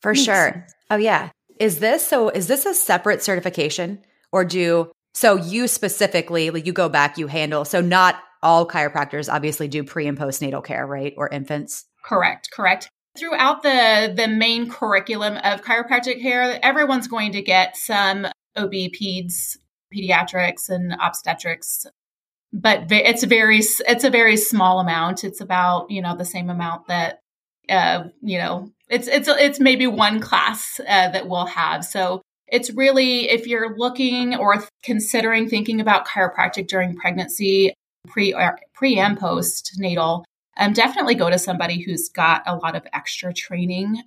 For 0.00 0.14
Thanks. 0.14 0.24
sure. 0.24 0.66
Oh 0.90 0.96
yeah. 0.96 1.30
Is 1.58 1.78
this 1.78 2.06
so 2.06 2.28
is 2.30 2.46
this 2.46 2.64
a 2.64 2.74
separate 2.74 3.22
certification 3.22 4.00
or 4.32 4.44
do 4.44 4.90
so 5.14 5.36
you 5.36 5.68
specifically 5.68 6.50
like 6.50 6.66
you 6.66 6.72
go 6.72 6.88
back, 6.88 7.18
you 7.18 7.26
handle 7.26 7.64
so 7.64 7.80
not 7.80 8.16
all 8.42 8.66
chiropractors 8.66 9.32
obviously 9.32 9.68
do 9.68 9.84
pre 9.84 10.08
and 10.08 10.18
postnatal 10.18 10.64
care, 10.64 10.86
right? 10.86 11.14
Or 11.16 11.28
infants? 11.28 11.84
Correct, 12.04 12.48
correct 12.52 12.90
throughout 13.16 13.62
the 13.62 14.12
the 14.14 14.28
main 14.28 14.68
curriculum 14.68 15.36
of 15.36 15.62
chiropractic 15.62 16.20
care, 16.22 16.58
everyone's 16.64 17.08
going 17.08 17.32
to 17.32 17.42
get 17.42 17.76
some 17.76 18.26
OB 18.56 18.72
peds, 18.72 19.56
pediatrics, 19.94 20.68
and 20.68 20.94
obstetrics, 21.00 21.86
but 22.52 22.90
it's 22.90 23.24
very 23.24 23.58
it's 23.58 24.04
a 24.04 24.10
very 24.10 24.36
small 24.36 24.80
amount. 24.80 25.24
It's 25.24 25.40
about 25.40 25.90
you 25.90 26.02
know 26.02 26.16
the 26.16 26.24
same 26.24 26.50
amount 26.50 26.88
that 26.88 27.20
uh, 27.68 28.04
you 28.20 28.38
know 28.38 28.70
it's 28.88 29.08
it's 29.08 29.28
it's 29.28 29.60
maybe 29.60 29.86
one 29.86 30.20
class 30.20 30.80
uh, 30.80 31.08
that 31.10 31.28
we'll 31.28 31.46
have. 31.46 31.84
So 31.84 32.22
it's 32.48 32.70
really 32.70 33.30
if 33.30 33.46
you're 33.46 33.76
looking 33.76 34.36
or 34.36 34.64
considering 34.82 35.48
thinking 35.48 35.80
about 35.80 36.06
chiropractic 36.06 36.68
during 36.68 36.96
pregnancy, 36.96 37.74
pre 38.06 38.34
pre 38.74 38.98
and 38.98 39.18
post 39.18 39.72
natal 39.78 40.24
um, 40.56 40.72
definitely 40.72 41.14
go 41.14 41.30
to 41.30 41.38
somebody 41.38 41.80
who's 41.80 42.08
got 42.08 42.42
a 42.46 42.56
lot 42.56 42.76
of 42.76 42.86
extra 42.92 43.32
training. 43.32 44.02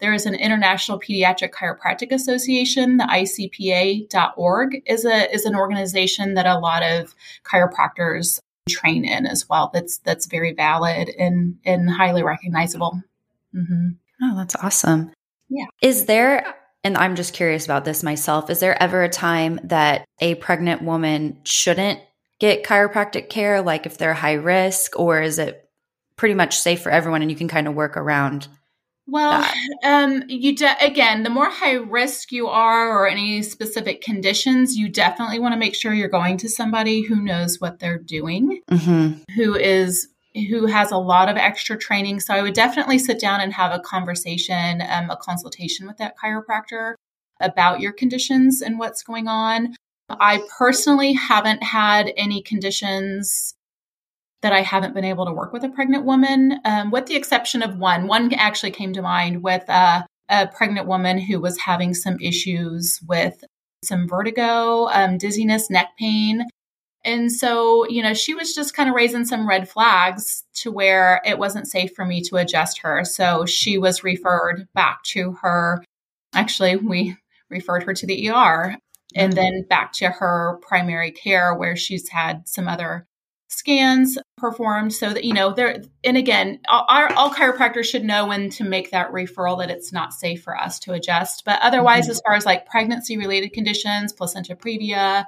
There 0.00 0.14
is 0.14 0.26
an 0.26 0.34
International 0.34 0.98
Pediatric 0.98 1.50
Chiropractic 1.50 2.10
Association, 2.10 2.96
the 2.96 3.04
ICPA.org 3.04 4.82
is 4.86 5.04
a 5.04 5.32
is 5.32 5.44
an 5.44 5.54
organization 5.54 6.34
that 6.34 6.46
a 6.46 6.58
lot 6.58 6.82
of 6.82 7.14
chiropractors 7.44 8.40
train 8.68 9.04
in 9.04 9.26
as 9.26 9.48
well. 9.48 9.70
That's 9.72 9.98
that's 9.98 10.26
very 10.26 10.52
valid 10.52 11.10
and 11.18 11.58
and 11.64 11.90
highly 11.90 12.22
recognizable. 12.22 13.02
Mm-hmm. 13.54 13.88
Oh, 14.22 14.36
that's 14.36 14.56
awesome. 14.56 15.12
Yeah. 15.48 15.66
Is 15.82 16.06
there 16.06 16.54
and 16.82 16.96
I'm 16.96 17.14
just 17.14 17.34
curious 17.34 17.64
about 17.64 17.84
this 17.84 18.02
myself. 18.02 18.48
Is 18.48 18.60
there 18.60 18.80
ever 18.82 19.02
a 19.02 19.08
time 19.08 19.60
that 19.64 20.06
a 20.20 20.34
pregnant 20.36 20.82
woman 20.82 21.38
shouldn't 21.44 22.00
get 22.38 22.64
chiropractic 22.64 23.28
care, 23.28 23.60
like 23.60 23.84
if 23.84 23.98
they're 23.98 24.14
high 24.14 24.34
risk, 24.34 24.98
or 24.98 25.20
is 25.20 25.38
it 25.38 25.68
pretty 26.20 26.34
much 26.34 26.58
safe 26.58 26.82
for 26.82 26.92
everyone 26.92 27.22
and 27.22 27.30
you 27.30 27.36
can 27.36 27.48
kind 27.48 27.66
of 27.66 27.74
work 27.74 27.96
around 27.96 28.46
well, 29.06 29.44
um, 29.82 30.22
you 30.28 30.54
de- 30.54 30.84
again, 30.84 31.24
the 31.24 31.30
more 31.30 31.50
high 31.50 31.72
risk 31.72 32.30
you 32.30 32.46
are, 32.46 32.96
or 32.96 33.08
any 33.08 33.42
specific 33.42 34.02
conditions, 34.02 34.76
you 34.76 34.88
definitely 34.88 35.40
want 35.40 35.52
to 35.52 35.58
make 35.58 35.74
sure 35.74 35.92
you're 35.92 36.06
going 36.06 36.36
to 36.36 36.48
somebody 36.48 37.02
who 37.02 37.20
knows 37.20 37.60
what 37.60 37.80
they're 37.80 37.98
doing, 37.98 38.60
mm-hmm. 38.70 39.18
who 39.34 39.56
is 39.56 40.06
who 40.48 40.66
has 40.66 40.92
a 40.92 40.96
lot 40.96 41.28
of 41.28 41.36
extra 41.36 41.76
training. 41.76 42.20
So 42.20 42.32
I 42.32 42.42
would 42.42 42.54
definitely 42.54 42.98
sit 42.98 43.18
down 43.18 43.40
and 43.40 43.52
have 43.52 43.72
a 43.72 43.80
conversation, 43.80 44.80
um, 44.80 45.10
a 45.10 45.16
consultation 45.16 45.88
with 45.88 45.96
that 45.96 46.14
chiropractor 46.16 46.94
about 47.40 47.80
your 47.80 47.92
conditions 47.92 48.62
and 48.62 48.78
what's 48.78 49.02
going 49.02 49.26
on. 49.26 49.74
I 50.08 50.40
personally 50.56 51.14
haven't 51.14 51.64
had 51.64 52.12
any 52.16 52.42
conditions 52.42 53.56
that 54.42 54.52
I 54.52 54.62
haven't 54.62 54.94
been 54.94 55.04
able 55.04 55.26
to 55.26 55.32
work 55.32 55.52
with 55.52 55.64
a 55.64 55.68
pregnant 55.68 56.04
woman, 56.04 56.60
um, 56.64 56.90
with 56.90 57.06
the 57.06 57.16
exception 57.16 57.62
of 57.62 57.78
one. 57.78 58.06
One 58.06 58.32
actually 58.34 58.70
came 58.70 58.92
to 58.94 59.02
mind 59.02 59.42
with 59.42 59.68
a 59.68 60.06
pregnant 60.54 60.86
woman 60.86 61.18
who 61.18 61.40
was 61.40 61.58
having 61.58 61.92
some 61.92 62.16
issues 62.20 63.00
with 63.06 63.44
some 63.84 64.06
vertigo, 64.06 64.88
um, 64.88 65.18
dizziness, 65.18 65.70
neck 65.70 65.88
pain. 65.98 66.46
And 67.04 67.32
so, 67.32 67.88
you 67.88 68.02
know, 68.02 68.12
she 68.12 68.34
was 68.34 68.54
just 68.54 68.74
kind 68.74 68.88
of 68.88 68.94
raising 68.94 69.24
some 69.24 69.48
red 69.48 69.68
flags 69.68 70.44
to 70.56 70.70
where 70.70 71.22
it 71.24 71.38
wasn't 71.38 71.66
safe 71.66 71.92
for 71.94 72.04
me 72.04 72.22
to 72.22 72.36
adjust 72.36 72.80
her. 72.80 73.04
So 73.04 73.46
she 73.46 73.78
was 73.78 74.04
referred 74.04 74.68
back 74.74 75.02
to 75.04 75.32
her. 75.42 75.82
Actually, 76.34 76.76
we 76.76 77.16
referred 77.48 77.84
her 77.84 77.94
to 77.94 78.06
the 78.06 78.28
ER 78.28 78.76
and 79.14 79.32
mm-hmm. 79.32 79.42
then 79.42 79.66
back 79.68 79.92
to 79.94 80.10
her 80.10 80.58
primary 80.62 81.10
care 81.10 81.54
where 81.54 81.74
she's 81.74 82.08
had 82.10 82.46
some 82.46 82.68
other 82.68 83.06
scans 83.48 84.18
performed 84.40 84.92
so 84.92 85.12
that 85.12 85.24
you 85.24 85.32
know 85.32 85.52
there 85.52 85.82
and 86.02 86.16
again 86.16 86.58
our 86.68 87.12
all 87.14 87.30
chiropractors 87.30 87.84
should 87.84 88.04
know 88.04 88.26
when 88.26 88.50
to 88.50 88.64
make 88.64 88.90
that 88.90 89.12
referral 89.12 89.58
that 89.58 89.70
it's 89.70 89.92
not 89.92 90.12
safe 90.12 90.42
for 90.42 90.56
us 90.56 90.78
to 90.78 90.92
adjust 90.92 91.44
but 91.44 91.60
otherwise 91.62 92.04
mm-hmm. 92.04 92.12
as 92.12 92.20
far 92.22 92.34
as 92.34 92.46
like 92.46 92.66
pregnancy 92.66 93.16
related 93.16 93.52
conditions 93.52 94.12
placenta 94.12 94.56
previa 94.56 95.26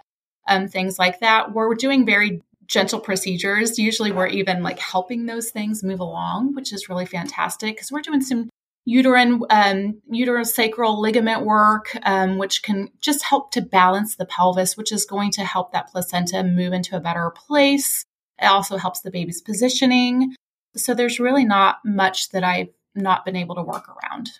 um, 0.49 0.67
things 0.67 0.99
like 0.99 1.21
that 1.21 1.55
we're 1.55 1.75
doing 1.75 2.05
very 2.05 2.43
gentle 2.73 3.01
procedures. 3.01 3.79
Usually 3.79 4.13
we're 4.13 4.29
even 4.29 4.63
like 4.63 4.79
helping 4.79 5.27
those 5.27 5.51
things 5.51 5.83
move 5.83 6.01
along, 6.01 6.55
which 6.55 6.73
is 6.73 6.89
really 6.89 7.05
fantastic 7.05 7.77
because 7.77 7.93
we're 7.93 8.01
doing 8.01 8.23
some 8.23 8.49
uterine 8.85 9.43
um, 9.51 10.01
uterosacral 10.13 10.99
ligament 10.99 11.45
work, 11.45 11.97
um, 12.03 12.39
which 12.39 12.63
can 12.63 12.89
just 13.01 13.23
help 13.23 13.53
to 13.53 13.61
balance 13.61 14.17
the 14.17 14.27
pelvis, 14.27 14.77
which 14.77 14.91
is 14.91 15.05
going 15.05 15.31
to 15.33 15.45
help 15.45 15.73
that 15.73 15.89
placenta 15.89 16.43
move 16.43 16.73
into 16.73 16.97
a 16.97 17.01
better 17.01 17.31
place. 17.31 18.05
It 18.41 18.47
also 18.47 18.77
helps 18.77 19.01
the 19.01 19.11
baby's 19.11 19.41
positioning. 19.41 20.35
So 20.77 20.95
there's 20.95 21.21
really 21.21 21.45
not 21.45 21.77
much 21.85 22.31
that 22.31 22.45
I've 22.45 22.71
not 22.95 23.25
been 23.25 23.37
able 23.37 23.55
to 23.57 23.63
work 23.63 23.89
around. 23.89 24.31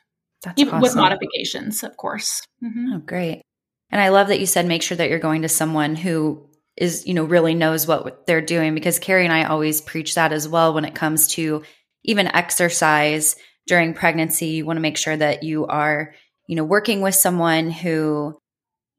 That's 0.43 0.61
Even 0.61 0.75
awesome. 0.75 0.83
with 0.83 0.97
modifications, 0.97 1.83
of 1.83 1.97
course. 1.97 2.43
Mm-hmm. 2.63 2.93
Oh, 2.95 2.99
great. 2.99 3.43
And 3.91 4.01
I 4.01 4.09
love 4.09 4.29
that 4.29 4.41
you 4.41 4.47
said 4.47 4.67
make 4.67 4.83
sure 4.83 4.97
that 4.97 5.11
you're 5.11 5.19
going 5.19 5.43
to 5.43 5.49
someone 5.49 5.95
who 5.95 6.49
is, 6.77 7.07
you 7.07 7.15
know, 7.15 7.25
really 7.25 7.55
knows 7.55 7.87
what 7.87 8.27
they're 8.27 8.41
doing 8.41 8.75
because 8.75 8.99
Carrie 8.99 9.25
and 9.25 9.33
I 9.33 9.45
always 9.45 9.81
preach 9.81 10.15
that 10.15 10.33
as 10.33 10.49
well 10.49 10.73
when 10.73 10.85
it 10.85 10.95
comes 10.95 11.29
to 11.29 11.63
even 12.03 12.27
exercise 12.29 13.37
during 13.67 13.95
pregnancy. 13.95 14.47
You 14.47 14.67
want 14.67 14.79
to 14.79 14.83
make 14.83 14.97
sure 14.97 15.17
that 15.17 15.43
you 15.43 15.67
are, 15.67 16.15
you 16.49 16.57
know, 16.57 16.65
working 16.65 17.03
with 17.03 17.15
someone 17.15 17.71
who 17.71 18.39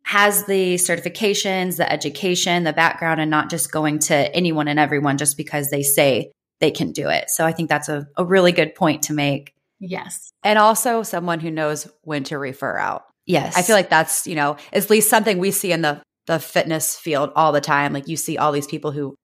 has 0.03 0.45
the 0.45 0.75
certifications, 0.75 1.77
the 1.77 1.91
education, 1.91 2.63
the 2.63 2.73
background, 2.73 3.21
and 3.21 3.31
not 3.31 3.49
just 3.49 3.71
going 3.71 3.99
to 3.99 4.35
anyone 4.35 4.67
and 4.67 4.79
everyone 4.79 5.17
just 5.17 5.37
because 5.37 5.69
they 5.69 5.83
say 5.83 6.31
they 6.59 6.71
can 6.71 6.91
do 6.91 7.09
it. 7.09 7.29
So 7.29 7.45
I 7.45 7.51
think 7.51 7.69
that's 7.69 7.89
a, 7.89 8.07
a 8.17 8.25
really 8.25 8.51
good 8.51 8.75
point 8.75 9.03
to 9.03 9.13
make. 9.13 9.53
Yes. 9.79 10.31
And 10.43 10.59
also 10.59 11.03
someone 11.03 11.39
who 11.39 11.51
knows 11.51 11.87
when 12.03 12.23
to 12.25 12.37
refer 12.37 12.77
out. 12.77 13.03
Yes. 13.25 13.57
I 13.57 13.61
feel 13.61 13.75
like 13.75 13.89
that's, 13.89 14.27
you 14.27 14.35
know, 14.35 14.57
at 14.71 14.89
least 14.89 15.09
something 15.09 15.39
we 15.39 15.51
see 15.51 15.71
in 15.71 15.81
the 15.81 16.01
the 16.25 16.39
fitness 16.39 16.95
field 16.95 17.31
all 17.35 17.51
the 17.51 17.61
time. 17.61 17.91
Like 17.91 18.07
you 18.07 18.15
see 18.15 18.37
all 18.37 18.51
these 18.51 18.67
people 18.67 18.91
who 18.91 19.15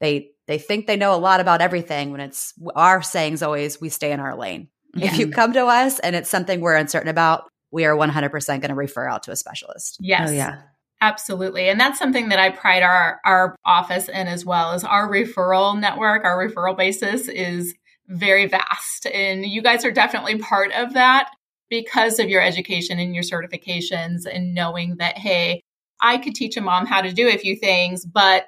they 0.00 0.30
they 0.46 0.58
think 0.58 0.86
they 0.86 0.96
know 0.96 1.14
a 1.14 1.16
lot 1.16 1.40
about 1.40 1.60
everything 1.60 2.12
when 2.12 2.20
it's 2.20 2.54
our 2.74 3.02
sayings 3.02 3.42
always 3.42 3.80
we 3.80 3.88
stay 3.88 4.12
in 4.12 4.20
our 4.20 4.36
lane. 4.36 4.68
Yeah. 4.94 5.06
If 5.06 5.18
you 5.18 5.28
come 5.28 5.52
to 5.52 5.66
us 5.66 5.98
and 5.98 6.16
it's 6.16 6.30
something 6.30 6.60
we're 6.60 6.76
uncertain 6.76 7.10
about, 7.10 7.48
we 7.76 7.84
are 7.84 7.94
100% 7.94 8.46
going 8.46 8.62
to 8.70 8.74
refer 8.74 9.06
out 9.06 9.22
to 9.24 9.30
a 9.30 9.36
specialist. 9.36 9.98
Yes. 10.00 10.30
Oh, 10.30 10.32
yeah. 10.32 10.62
Absolutely. 11.02 11.68
And 11.68 11.78
that's 11.78 11.98
something 11.98 12.30
that 12.30 12.38
I 12.38 12.48
pride 12.48 12.82
our, 12.82 13.20
our 13.26 13.54
office 13.66 14.08
in 14.08 14.28
as 14.28 14.46
well 14.46 14.72
as 14.72 14.82
our 14.82 15.06
referral 15.10 15.78
network, 15.78 16.24
our 16.24 16.48
referral 16.48 16.74
basis 16.74 17.28
is 17.28 17.74
very 18.08 18.46
vast. 18.46 19.04
And 19.12 19.44
you 19.44 19.60
guys 19.60 19.84
are 19.84 19.92
definitely 19.92 20.38
part 20.38 20.72
of 20.72 20.94
that 20.94 21.28
because 21.68 22.18
of 22.18 22.30
your 22.30 22.40
education 22.40 22.98
and 22.98 23.14
your 23.14 23.24
certifications 23.24 24.24
and 24.24 24.54
knowing 24.54 24.96
that, 24.96 25.18
hey, 25.18 25.60
I 26.00 26.16
could 26.16 26.34
teach 26.34 26.56
a 26.56 26.62
mom 26.62 26.86
how 26.86 27.02
to 27.02 27.12
do 27.12 27.28
a 27.28 27.36
few 27.36 27.56
things, 27.56 28.06
but 28.06 28.46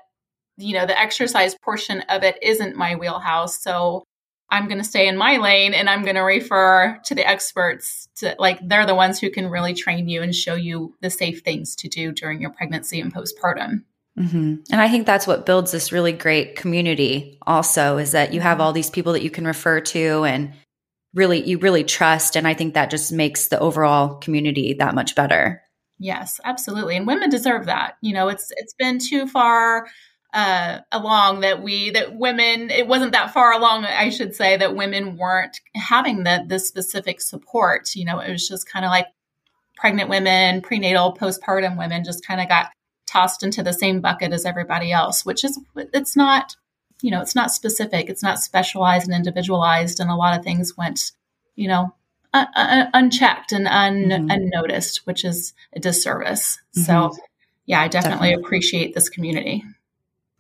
you 0.56 0.73
know, 0.73 0.87
the 0.87 0.99
exercise 0.99 1.54
portion 1.62 2.00
of 2.08 2.23
it 2.23 2.38
isn't 2.42 2.76
my 2.76 2.97
wheelhouse. 2.97 3.62
So 3.62 4.04
I'm 4.50 4.67
going 4.67 4.78
to 4.78 4.85
stay 4.85 5.09
in 5.09 5.17
my 5.17 5.37
lane 5.37 5.75
and 5.75 5.90
I'm 5.90 6.02
going 6.02 6.14
to 6.17 6.23
refer 6.23 6.99
to 7.05 7.14
the 7.14 7.26
experts 7.26 8.09
to 8.17 8.35
like 8.38 8.59
they're 8.67 8.87
the 8.87 8.95
ones 8.95 9.21
who 9.21 9.31
can 9.31 9.49
really 9.49 9.75
train 9.75 10.09
you 10.09 10.23
and 10.23 10.35
show 10.35 10.55
you 10.55 10.95
the 11.02 11.11
safe 11.11 11.43
things 11.43 11.76
to 11.76 11.88
do 11.88 12.12
during 12.12 12.40
your 12.40 12.50
pregnancy 12.50 13.00
and 13.00 13.14
postpartum. 13.14 13.85
Mm-hmm. 14.19 14.57
And 14.73 14.81
I 14.81 14.88
think 14.88 15.07
that's 15.07 15.26
what 15.26 15.47
builds 15.47 15.71
this 15.71 15.93
really 15.93 16.12
great 16.12 16.57
community 16.57 17.38
also 17.47 17.99
is 17.99 18.12
that 18.12 18.33
you 18.33 18.40
have 18.40 18.61
all 18.61 18.73
these 18.73 18.90
people 18.90 19.12
that 19.12 19.23
you 19.23 19.31
can 19.31 19.47
refer 19.47 19.81
to 19.81 20.25
and 20.25 20.55
really 21.14 21.43
you 21.43 21.59
really 21.59 21.85
trust 21.85 22.35
and 22.35 22.49
I 22.49 22.55
think 22.55 22.75
that 22.75 22.90
just 22.90 23.12
makes 23.12 23.49
the 23.49 23.59
overall 23.59 24.17
community 24.17 24.75
that 24.75 24.95
much 24.95 25.14
better. 25.14 25.62
Yes, 25.99 26.40
absolutely. 26.45 26.97
And 26.97 27.07
women 27.07 27.28
deserve 27.28 27.67
that. 27.67 27.97
You 28.00 28.14
know, 28.14 28.28
it's 28.28 28.50
it's 28.57 28.75
been 28.75 28.99
too 28.99 29.26
far 29.26 29.88
uh, 30.35 30.80
along 30.92 31.40
that 31.40 31.62
we 31.62 31.90
that 31.90 32.14
women 32.14 32.70
it 32.70 32.87
wasn't 32.87 33.12
that 33.12 33.32
far 33.32 33.52
along 33.52 33.85
i 33.85 34.11
should 34.11 34.35
say 34.35 34.56
that 34.58 34.76
women 34.76 35.16
weren't 35.16 35.61
having 35.75 36.25
the 36.25 36.44
the 36.47 36.58
specific 36.58 37.20
support 37.20 37.94
you 37.97 38.04
know 38.04 38.18
it 38.18 38.30
was 38.30 38.47
just 38.47 38.68
kind 38.68 38.85
of 38.85 38.90
like 38.90 39.06
pregnant 39.76 40.11
women 40.11 40.61
prenatal 40.61 41.14
postpartum 41.14 41.78
women 41.78 42.04
just 42.04 42.26
kind 42.26 42.40
of 42.40 42.49
got 42.49 42.70
tossed 43.06 43.42
into 43.42 43.62
the 43.62 43.73
same 43.73 44.00
bucket 44.02 44.32
as 44.32 44.44
everybody 44.44 44.92
else 44.92 45.25
which 45.25 45.44
is 45.44 45.58
it's 45.94 46.14
not 46.14 46.56
you 47.00 47.11
know 47.11 47.23
it's 47.23 47.35
not 47.35 47.50
specific 47.50 48.11
it's 48.11 48.23
not 48.23 48.38
specialized 48.38 49.06
and 49.06 49.16
individualized 49.16 49.99
and 49.99 50.11
a 50.11 50.14
lot 50.14 50.38
of 50.38 50.44
things 50.44 50.76
went 50.76 51.12
you 51.56 51.68
know 51.68 51.94
unchecked 52.35 53.52
and 53.52 53.66
un- 53.66 54.11
mm-hmm. 54.11 54.30
unnoticed 54.30 55.06
which 55.06 55.25
is 55.25 55.54
a 55.73 55.80
disservice 55.80 56.58
mm-hmm. 56.76 56.82
so 56.82 57.16
yeah 57.64 57.80
i 57.80 57.88
definitely, 57.88 58.28
definitely 58.28 58.44
appreciate 58.44 58.94
this 58.94 59.08
community 59.08 59.64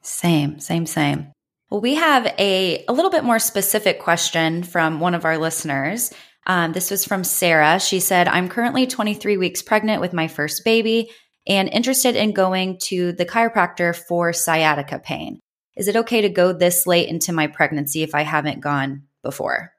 same, 0.02 0.60
same, 0.60 0.86
same. 0.86 1.32
Well, 1.70 1.80
we 1.80 1.96
have 1.96 2.26
a, 2.38 2.84
a 2.86 2.92
little 2.92 3.10
bit 3.10 3.24
more 3.24 3.38
specific 3.38 4.00
question 4.00 4.62
from 4.62 5.00
one 5.00 5.14
of 5.14 5.24
our 5.24 5.36
listeners. 5.36 6.12
Um, 6.46 6.72
this 6.72 6.90
was 6.90 7.04
from 7.04 7.24
Sarah. 7.24 7.78
She 7.78 8.00
said, 8.00 8.26
I'm 8.26 8.48
currently 8.48 8.86
23 8.86 9.36
weeks 9.36 9.62
pregnant 9.62 10.00
with 10.00 10.14
my 10.14 10.28
first 10.28 10.64
baby 10.64 11.10
and 11.46 11.68
interested 11.68 12.16
in 12.16 12.32
going 12.32 12.78
to 12.84 13.12
the 13.12 13.26
chiropractor 13.26 13.94
for 13.94 14.32
sciatica 14.32 14.98
pain. 14.98 15.40
Is 15.76 15.88
it 15.88 15.96
okay 15.96 16.22
to 16.22 16.28
go 16.28 16.52
this 16.52 16.86
late 16.86 17.08
into 17.08 17.32
my 17.32 17.46
pregnancy 17.46 18.02
if 18.02 18.14
I 18.14 18.22
haven't 18.22 18.60
gone 18.60 19.04
before? 19.22 19.72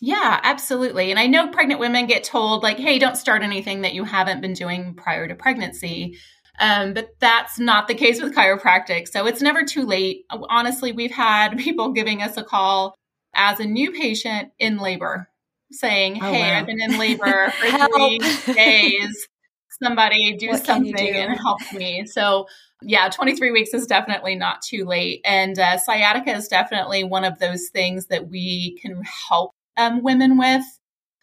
Yeah, 0.00 0.40
absolutely. 0.42 1.10
And 1.10 1.18
I 1.18 1.26
know 1.26 1.48
pregnant 1.48 1.80
women 1.80 2.06
get 2.06 2.24
told, 2.24 2.62
like, 2.62 2.78
hey, 2.78 2.98
don't 2.98 3.16
start 3.16 3.42
anything 3.42 3.82
that 3.82 3.94
you 3.94 4.04
haven't 4.04 4.40
been 4.40 4.52
doing 4.52 4.94
prior 4.94 5.26
to 5.26 5.34
pregnancy. 5.34 6.18
Um, 6.58 6.94
but 6.94 7.16
that's 7.18 7.58
not 7.58 7.88
the 7.88 7.94
case 7.94 8.22
with 8.22 8.34
chiropractic. 8.34 9.08
So 9.08 9.26
it's 9.26 9.42
never 9.42 9.64
too 9.64 9.84
late. 9.84 10.24
Honestly, 10.30 10.92
we've 10.92 11.10
had 11.10 11.58
people 11.58 11.92
giving 11.92 12.22
us 12.22 12.36
a 12.36 12.44
call 12.44 12.94
as 13.34 13.60
a 13.60 13.64
new 13.64 13.90
patient 13.92 14.52
in 14.58 14.78
labor 14.78 15.28
saying, 15.72 16.18
oh, 16.22 16.32
Hey, 16.32 16.40
wow. 16.40 16.58
I've 16.58 16.66
been 16.66 16.80
in 16.80 16.98
labor 16.98 17.50
for 17.60 17.88
three 17.88 18.18
days. 18.54 19.28
Somebody 19.82 20.36
do 20.36 20.50
what 20.50 20.64
something 20.64 20.94
do? 20.94 21.04
and 21.04 21.36
help 21.36 21.60
me. 21.72 22.06
So, 22.06 22.46
yeah, 22.80 23.08
23 23.08 23.50
weeks 23.50 23.74
is 23.74 23.86
definitely 23.86 24.36
not 24.36 24.62
too 24.62 24.84
late. 24.84 25.20
And 25.24 25.58
uh, 25.58 25.78
sciatica 25.78 26.30
is 26.30 26.46
definitely 26.46 27.02
one 27.02 27.24
of 27.24 27.38
those 27.40 27.68
things 27.70 28.06
that 28.06 28.28
we 28.28 28.78
can 28.80 29.02
help 29.28 29.50
um, 29.76 30.02
women 30.02 30.38
with. 30.38 30.62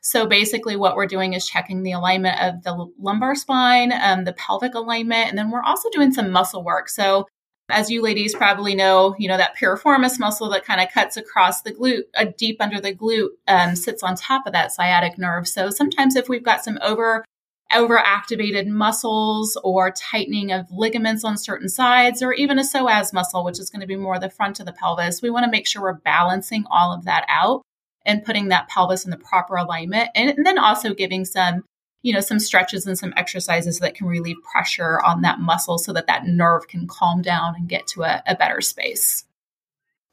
So 0.02 0.26
basically, 0.26 0.76
what 0.76 0.96
we're 0.96 1.06
doing 1.06 1.34
is 1.34 1.48
checking 1.48 1.84
the 1.84 1.92
alignment 1.92 2.42
of 2.42 2.64
the 2.64 2.92
lumbar 3.00 3.36
spine, 3.36 3.94
um, 3.94 4.24
the 4.24 4.34
pelvic 4.34 4.74
alignment, 4.74 5.30
and 5.30 5.38
then 5.38 5.52
we're 5.52 5.64
also 5.64 5.90
doing 5.92 6.12
some 6.12 6.32
muscle 6.32 6.64
work. 6.64 6.90
So 6.90 7.28
as 7.70 7.90
you 7.90 8.02
ladies 8.02 8.36
probably 8.36 8.76
know, 8.76 9.16
you 9.18 9.28
know 9.28 9.38
that 9.38 9.56
piriformis 9.56 10.20
muscle 10.20 10.50
that 10.50 10.66
kind 10.66 10.82
of 10.82 10.92
cuts 10.92 11.18
across 11.18 11.62
the 11.62 11.72
glute, 11.72 12.04
uh, 12.16 12.26
deep 12.38 12.58
under 12.60 12.82
the 12.82 12.94
glute, 12.94 13.30
um, 13.48 13.76
sits 13.76 14.04
on 14.04 14.16
top 14.16 14.48
of 14.48 14.54
that 14.54 14.72
sciatic 14.72 15.18
nerve. 15.18 15.48
So 15.48 15.70
sometimes 15.70 16.16
if 16.16 16.28
we've 16.28 16.44
got 16.44 16.64
some 16.64 16.80
over 16.82 17.24
overactivated 17.72 18.68
muscles 18.68 19.58
or 19.64 19.92
tightening 19.92 20.52
of 20.52 20.66
ligaments 20.72 21.24
on 21.24 21.38
certain 21.38 21.70
sides, 21.70 22.22
or 22.22 22.34
even 22.34 22.60
a 22.60 22.64
psoas 22.64 23.14
muscle, 23.14 23.46
which 23.46 23.60
is 23.60 23.70
going 23.70 23.80
to 23.80 23.88
be 23.88 23.96
more 23.96 24.20
the 24.20 24.30
front 24.30 24.60
of 24.60 24.66
the 24.66 24.74
pelvis, 24.74 25.22
we 25.22 25.30
want 25.30 25.46
to 25.46 25.52
make 25.52 25.66
sure 25.66 25.82
we're 25.82 25.94
balancing 25.94 26.66
all 26.70 26.92
of 26.92 27.06
that 27.06 27.24
out 27.30 27.62
and 28.06 28.24
putting 28.24 28.50
that 28.50 28.68
pelvis 28.68 29.06
in 29.06 29.12
the 29.12 29.18
proper 29.18 29.56
alignment. 29.56 30.10
And, 30.16 30.30
and 30.32 30.46
then 30.46 30.58
also 30.58 30.94
giving 30.94 31.26
some, 31.26 31.64
you 32.02 32.14
know, 32.14 32.20
some 32.20 32.40
stretches 32.40 32.88
and 32.88 32.98
some 32.98 33.14
exercises 33.16 33.80
that 33.80 33.96
can 33.96 34.08
relieve 34.08 34.38
pressure 34.52 35.00
on 35.02 35.22
that 35.22 35.40
muscle 35.40 35.78
so 35.78 35.94
that 35.94 36.08
that 36.08 36.26
nerve 36.26 36.68
can 36.68 36.88
calm 36.88 37.22
down 37.22 37.56
and 37.56 37.70
get 37.70 37.88
to 37.88 38.04
a, 38.04 38.24
a 38.26 38.36
better 38.36 38.62
space. 38.62 39.26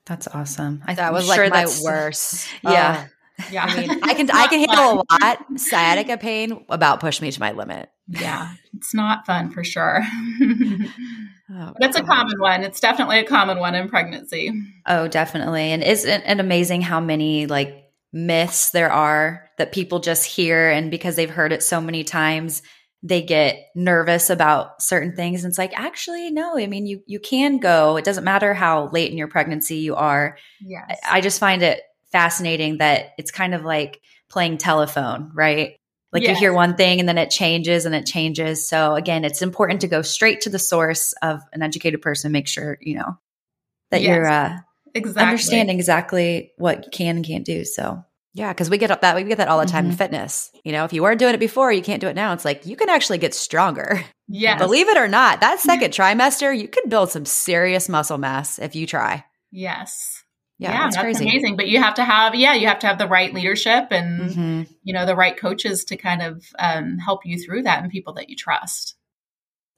That's 0.07 0.29
awesome. 0.29 0.83
I 0.87 0.95
that 0.95 1.13
was 1.13 1.27
sure 1.27 1.49
like 1.49 1.67
my 1.67 1.75
worst. 1.83 2.49
Yeah. 2.63 3.05
Uh, 3.05 3.45
yeah. 3.53 3.65
I 3.65 3.77
mean, 3.77 3.91
I 4.03 4.15
can 4.15 4.31
I 4.31 4.47
can 4.49 4.69
handle 4.69 5.05
a 5.09 5.23
lot. 5.23 5.61
Sciatica 5.61 6.17
pain 6.17 6.65
about 6.69 7.01
push 7.01 7.21
me 7.21 7.31
to 7.31 7.41
my 7.41 7.53
limit. 7.53 7.91
Yeah. 8.09 8.55
It's 8.75 8.95
not 8.95 9.27
fun 9.27 9.51
for 9.51 9.63
sure. 9.63 10.03
oh, 11.51 11.73
it's 11.81 11.97
a 11.97 12.03
common 12.03 12.39
one. 12.41 12.63
It's 12.63 12.81
definitely 12.81 13.19
a 13.19 13.25
common 13.25 13.59
one 13.59 13.75
in 13.75 13.89
pregnancy. 13.89 14.51
Oh, 14.87 15.09
definitely. 15.09 15.73
And 15.73 15.83
isn't 15.83 16.23
it 16.23 16.41
amazing 16.41 16.83
how 16.83 17.01
many 17.01 17.47
like 17.47 17.85
myths 18.13 18.71
there 18.71 18.91
are 18.91 19.49
that 19.59 19.73
people 19.73 20.01
just 20.01 20.25
hear 20.25 20.71
and 20.71 20.91
because 20.91 21.17
they've 21.17 21.31
heard 21.31 21.53
it 21.53 21.63
so 21.63 21.81
many 21.81 22.05
times, 22.05 22.63
they 23.03 23.23
get 23.23 23.67
nervous 23.75 24.31
about 24.31 24.83
certain 24.83 25.15
things. 25.15 25.45
And 25.45 25.51
it's 25.51 25.59
like, 25.59 25.79
actually, 25.79 26.31
no, 26.31 26.59
I 26.59 26.67
mean, 26.67 26.87
you, 26.87 27.03
you 27.07 27.21
can 27.21 27.59
go. 27.59 27.97
It 27.97 28.05
doesn't 28.05 28.25
matter 28.25 28.55
how 28.55 28.89
late 28.89 29.13
in 29.13 29.19
your 29.19 29.29
pregnancy 29.29 29.77
you 29.77 29.95
are. 29.95 30.37
Yes. 30.61 30.99
I 31.09 31.21
just 31.21 31.39
find 31.39 31.63
it 31.63 31.81
fascinating 32.11 32.79
that 32.79 33.11
it's 33.19 33.31
kind 33.31 33.55
of 33.55 33.65
like 33.65 34.01
playing 34.29 34.59
telephone, 34.59 35.31
right? 35.35 35.77
Like 36.13 36.23
yes. 36.23 36.31
you 36.31 36.37
hear 36.37 36.53
one 36.53 36.77
thing 36.77 37.01
and 37.01 37.09
then 37.09 37.19
it 37.19 37.31
changes 37.31 37.85
and 37.85 37.95
it 37.95 38.07
changes. 38.07 38.67
So 38.67 38.95
again, 38.95 39.25
it's 39.25 39.43
important 39.43 39.83
to 39.83 39.89
go 39.89 40.03
straight 40.03 40.43
to 40.43 40.51
the 40.51 40.59
source 40.59 41.13
of 41.23 41.41
an 41.53 41.63
educated 41.63 42.01
person. 42.01 42.33
Make 42.33 42.49
sure, 42.49 42.79
you 42.81 42.97
know, 42.97 43.19
that 43.91 44.01
yes. 44.01 44.09
you're 44.09 44.27
uh, 44.27 44.59
exactly. 44.95 45.23
understanding 45.23 45.77
exactly 45.77 46.53
what 46.57 46.85
you 46.85 46.91
can 46.91 47.17
and 47.17 47.27
can't 47.27 47.45
do. 47.45 47.65
So 47.65 48.05
yeah, 48.35 48.53
because 48.53 48.71
we 48.71 48.79
get 48.79 48.91
up 48.91 49.01
that 49.01 49.17
we 49.17 49.25
get 49.25 49.39
that 49.39 49.49
all 49.49 49.59
the 49.59 49.67
time 49.67 49.85
mm-hmm. 49.85 49.93
in 49.93 49.99
fitness. 49.99 50.51
You 50.65 50.73
know, 50.73 50.85
if 50.85 50.93
you 50.93 51.03
weren't 51.03 51.19
doing 51.19 51.35
it 51.35 51.41
before, 51.41 51.73
you 51.73 51.83
can't 51.83 52.01
do 52.01 52.09
it 52.09 52.15
now. 52.15 52.33
It's 52.33 52.45
like 52.45 52.67
you 52.67 52.77
can 52.77 52.89
actually 52.89 53.19
get 53.19 53.35
stronger. 53.35 54.03
Yeah, 54.31 54.59
Believe 54.59 54.89
it 54.89 54.99
or 54.99 55.09
not, 55.09 55.41
that 55.41 55.59
second 55.59 55.91
trimester, 55.91 56.57
you 56.57 56.69
can 56.69 56.91
build 56.91 57.11
some 57.11 57.25
serious 57.25 57.89
muscle 57.89 58.19
mass 58.19 58.59
if 58.59 58.77
you 58.77 58.87
try. 58.87 59.25
Yes. 59.51 60.23
Yeah, 60.59 60.73
yeah 60.73 60.79
that's, 60.85 60.97
that's 60.97 61.05
crazy. 61.05 61.29
amazing. 61.29 61.57
But 61.57 61.69
you 61.69 61.81
have 61.81 61.95
to 61.95 62.05
have, 62.05 62.35
yeah, 62.35 62.55
you 62.55 62.67
have 62.67 62.81
to 62.81 62.87
have 62.87 62.99
the 62.99 63.07
right 63.07 63.33
leadership 63.33 63.89
and 63.91 64.31
Mhm. 64.31 64.69
you 64.83 64.93
know 64.93 65.07
the 65.07 65.15
right 65.17 65.37
coaches 65.37 65.85
to 65.87 65.97
kind 65.97 66.23
of 66.23 66.45
um, 66.59 66.99
help 66.99 67.25
you 67.25 67.39
through 67.39 67.63
that 67.63 67.83
and 67.83 67.93
people 67.93 68.15
that 68.15 68.29
you 68.29 68.37
trust. 68.37 68.97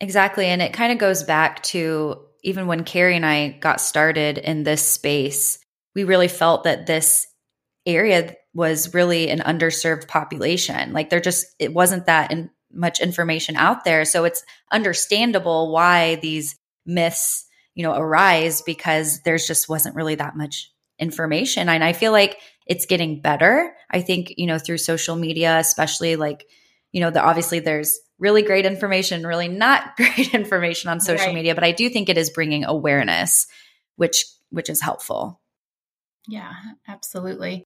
Exactly. 0.00 0.46
And 0.46 0.62
it 0.62 0.72
kind 0.72 0.92
of 0.92 0.98
goes 0.98 1.22
back 1.22 1.62
to 1.64 2.18
even 2.42 2.66
when 2.66 2.84
Carrie 2.84 3.16
and 3.16 3.26
I 3.26 3.48
got 3.60 3.82
started 3.82 4.38
in 4.38 4.62
this 4.62 4.86
space, 4.86 5.58
we 5.94 6.04
really 6.04 6.28
felt 6.28 6.64
that 6.64 6.86
this 6.86 7.26
area 7.84 8.34
was 8.54 8.94
really 8.94 9.28
an 9.28 9.40
underserved 9.40 10.08
population. 10.08 10.94
Like 10.94 11.10
there 11.10 11.20
just, 11.20 11.46
it 11.58 11.74
wasn't 11.74 12.06
that 12.06 12.32
in, 12.32 12.48
much 12.72 13.00
information 13.00 13.56
out 13.56 13.84
there. 13.84 14.06
So 14.06 14.24
it's 14.24 14.42
understandable 14.72 15.70
why 15.70 16.14
these 16.16 16.56
myths, 16.86 17.44
you 17.74 17.82
know, 17.82 17.94
arise 17.94 18.62
because 18.62 19.20
there's 19.22 19.46
just 19.46 19.68
wasn't 19.68 19.96
really 19.96 20.16
that 20.16 20.36
much 20.36 20.72
information. 20.98 21.68
And 21.68 21.82
I 21.82 21.92
feel 21.92 22.12
like 22.12 22.36
it's 22.66 22.86
getting 22.86 23.20
better. 23.20 23.74
I 23.90 24.00
think, 24.02 24.34
you 24.36 24.46
know, 24.46 24.58
through 24.58 24.78
social 24.78 25.16
media, 25.16 25.58
especially 25.58 26.16
like, 26.16 26.46
you 26.92 27.00
know, 27.00 27.10
the 27.10 27.22
obviously 27.22 27.60
there's 27.60 27.98
really 28.18 28.42
great 28.42 28.66
information, 28.66 29.26
really 29.26 29.48
not 29.48 29.96
great 29.96 30.34
information 30.34 30.90
on 30.90 31.00
social 31.00 31.26
Right. 31.26 31.34
media, 31.34 31.54
but 31.54 31.64
I 31.64 31.72
do 31.72 31.88
think 31.88 32.08
it 32.08 32.18
is 32.18 32.30
bringing 32.30 32.64
awareness, 32.64 33.46
which 33.96 34.26
which 34.50 34.68
is 34.68 34.80
helpful. 34.80 35.40
Yeah, 36.28 36.52
absolutely. 36.86 37.64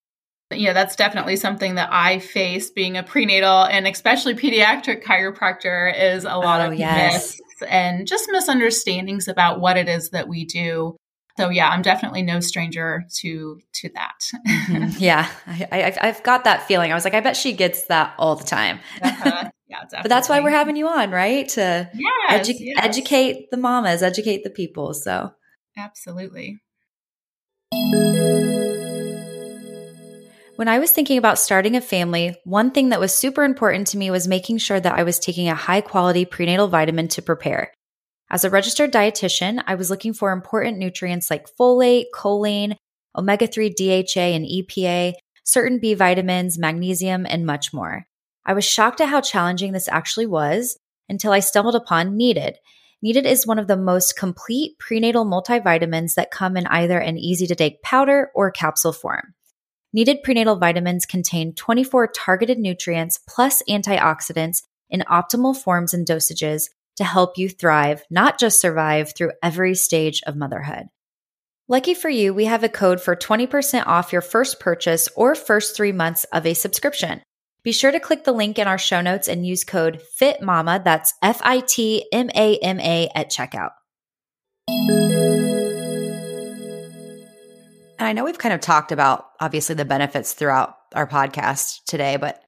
Yeah, 0.50 0.72
that's 0.72 0.94
definitely 0.94 1.36
something 1.36 1.74
that 1.76 1.88
I 1.90 2.18
face 2.18 2.70
being 2.70 2.96
a 2.96 3.02
prenatal 3.02 3.64
and 3.64 3.86
especially 3.86 4.34
pediatric 4.34 5.02
chiropractor 5.02 5.92
is 6.14 6.24
a 6.24 6.36
lot 6.36 6.60
Oh, 6.60 6.70
of 6.70 6.78
yes. 6.78 7.34
myths 7.34 7.40
and 7.68 8.06
just 8.06 8.28
misunderstandings 8.30 9.28
about 9.28 9.60
what 9.60 9.76
it 9.76 9.88
is 9.88 10.10
that 10.10 10.28
we 10.28 10.44
do. 10.44 10.96
So 11.36 11.48
yeah, 11.48 11.68
I'm 11.68 11.82
definitely 11.82 12.22
no 12.22 12.40
stranger 12.40 13.04
to 13.16 13.60
to 13.74 13.90
that. 13.94 14.96
yeah, 14.98 15.28
I, 15.46 15.66
I, 15.72 16.08
I've 16.08 16.22
got 16.22 16.44
that 16.44 16.66
feeling. 16.68 16.92
I 16.92 16.94
was 16.94 17.04
like, 17.04 17.14
I 17.14 17.20
bet 17.20 17.36
she 17.36 17.52
gets 17.52 17.84
that 17.84 18.14
all 18.18 18.36
the 18.36 18.44
time. 18.44 18.78
Uh-huh. 19.02 19.50
Yeah, 19.68 19.78
definitely. 19.82 20.02
But 20.02 20.08
that's 20.08 20.28
why 20.28 20.40
we're 20.40 20.50
having 20.50 20.76
you 20.76 20.86
on, 20.86 21.10
right? 21.10 21.48
To 21.50 21.90
yes, 21.92 22.48
edu- 22.48 22.56
yes. 22.58 22.78
educate 22.80 23.50
the 23.50 23.56
mamas, 23.56 24.02
educate 24.02 24.44
the 24.44 24.50
people. 24.50 24.94
So 24.94 25.32
Absolutely. 25.76 26.60
When 30.56 30.68
I 30.68 30.78
was 30.78 30.92
thinking 30.92 31.18
about 31.18 31.40
starting 31.40 31.74
a 31.74 31.80
family, 31.80 32.36
one 32.44 32.70
thing 32.70 32.90
that 32.90 33.00
was 33.00 33.12
super 33.12 33.42
important 33.42 33.88
to 33.88 33.98
me 33.98 34.12
was 34.12 34.28
making 34.28 34.58
sure 34.58 34.78
that 34.78 34.96
I 34.96 35.02
was 35.02 35.18
taking 35.18 35.48
a 35.48 35.54
high 35.56 35.80
quality 35.80 36.24
prenatal 36.24 36.68
vitamin 36.68 37.08
to 37.08 37.22
prepare. 37.22 37.72
As 38.30 38.44
a 38.44 38.50
registered 38.50 38.92
dietitian, 38.92 39.64
I 39.66 39.74
was 39.74 39.90
looking 39.90 40.14
for 40.14 40.30
important 40.30 40.78
nutrients 40.78 41.28
like 41.28 41.48
folate, 41.58 42.04
choline, 42.14 42.76
omega 43.16 43.48
3 43.48 43.70
DHA 43.70 44.20
and 44.20 44.46
EPA, 44.46 45.14
certain 45.42 45.80
B 45.80 45.94
vitamins, 45.94 46.56
magnesium, 46.56 47.26
and 47.28 47.44
much 47.44 47.72
more. 47.72 48.06
I 48.46 48.52
was 48.52 48.64
shocked 48.64 49.00
at 49.00 49.08
how 49.08 49.22
challenging 49.22 49.72
this 49.72 49.88
actually 49.88 50.26
was 50.26 50.78
until 51.08 51.32
I 51.32 51.40
stumbled 51.40 51.74
upon 51.74 52.16
Needed. 52.16 52.58
Needed 53.02 53.26
is 53.26 53.44
one 53.44 53.58
of 53.58 53.66
the 53.66 53.76
most 53.76 54.16
complete 54.16 54.78
prenatal 54.78 55.26
multivitamins 55.26 56.14
that 56.14 56.30
come 56.30 56.56
in 56.56 56.68
either 56.68 57.00
an 57.00 57.18
easy 57.18 57.48
to 57.48 57.56
take 57.56 57.82
powder 57.82 58.30
or 58.36 58.52
capsule 58.52 58.92
form. 58.92 59.34
Needed 59.94 60.24
prenatal 60.24 60.56
vitamins 60.56 61.06
contain 61.06 61.54
24 61.54 62.08
targeted 62.08 62.58
nutrients 62.58 63.20
plus 63.28 63.62
antioxidants 63.68 64.64
in 64.90 65.04
optimal 65.08 65.56
forms 65.56 65.94
and 65.94 66.04
dosages 66.04 66.64
to 66.96 67.04
help 67.04 67.38
you 67.38 67.48
thrive, 67.48 68.02
not 68.10 68.36
just 68.36 68.60
survive 68.60 69.12
through 69.16 69.30
every 69.40 69.76
stage 69.76 70.20
of 70.26 70.34
motherhood. 70.34 70.86
Lucky 71.68 71.94
for 71.94 72.08
you, 72.08 72.34
we 72.34 72.46
have 72.46 72.64
a 72.64 72.68
code 72.68 73.00
for 73.00 73.14
20% 73.14 73.86
off 73.86 74.12
your 74.12 74.20
first 74.20 74.58
purchase 74.58 75.08
or 75.14 75.36
first 75.36 75.76
three 75.76 75.92
months 75.92 76.24
of 76.32 76.44
a 76.44 76.54
subscription. 76.54 77.22
Be 77.62 77.70
sure 77.70 77.92
to 77.92 78.00
click 78.00 78.24
the 78.24 78.32
link 78.32 78.58
in 78.58 78.66
our 78.66 78.78
show 78.78 79.00
notes 79.00 79.28
and 79.28 79.46
use 79.46 79.62
code 79.62 80.02
FITMAMA, 80.20 80.82
that's 80.82 81.14
F 81.22 81.40
I 81.44 81.60
T 81.60 82.04
M 82.12 82.30
A 82.34 82.58
M 82.58 82.80
A, 82.80 83.08
at 83.14 83.30
checkout. 83.30 83.70
And 87.98 88.08
I 88.08 88.12
know 88.12 88.24
we've 88.24 88.38
kind 88.38 88.54
of 88.54 88.60
talked 88.60 88.92
about 88.92 89.26
obviously 89.40 89.74
the 89.74 89.84
benefits 89.84 90.32
throughout 90.32 90.76
our 90.94 91.06
podcast 91.06 91.84
today, 91.86 92.16
but 92.16 92.42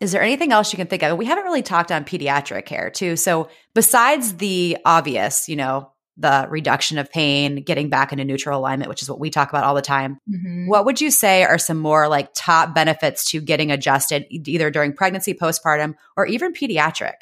is 0.00 0.12
there 0.12 0.22
anything 0.22 0.52
else 0.52 0.72
you 0.72 0.76
can 0.76 0.86
think 0.86 1.02
of? 1.02 1.16
We 1.16 1.24
haven't 1.24 1.44
really 1.44 1.62
talked 1.62 1.90
on 1.90 2.04
pediatric 2.04 2.66
care 2.66 2.90
too. 2.90 3.16
So 3.16 3.48
besides 3.74 4.36
the 4.36 4.76
obvious, 4.84 5.48
you 5.48 5.56
know, 5.56 5.92
the 6.18 6.46
reduction 6.48 6.98
of 6.98 7.10
pain, 7.10 7.62
getting 7.62 7.90
back 7.90 8.12
into 8.12 8.24
neutral 8.24 8.58
alignment, 8.58 8.88
which 8.88 9.02
is 9.02 9.10
what 9.10 9.20
we 9.20 9.28
talk 9.28 9.50
about 9.50 9.64
all 9.64 9.74
the 9.74 9.82
time. 9.82 10.18
Mhm. 10.30 10.66
What 10.66 10.86
would 10.86 11.00
you 11.00 11.10
say 11.10 11.44
are 11.44 11.58
some 11.58 11.78
more 11.78 12.08
like 12.08 12.30
top 12.34 12.74
benefits 12.74 13.30
to 13.30 13.40
getting 13.40 13.70
adjusted 13.70 14.26
either 14.30 14.70
during 14.70 14.94
pregnancy, 14.94 15.34
postpartum, 15.34 15.94
or 16.16 16.26
even 16.26 16.52
pediatric? 16.52 17.14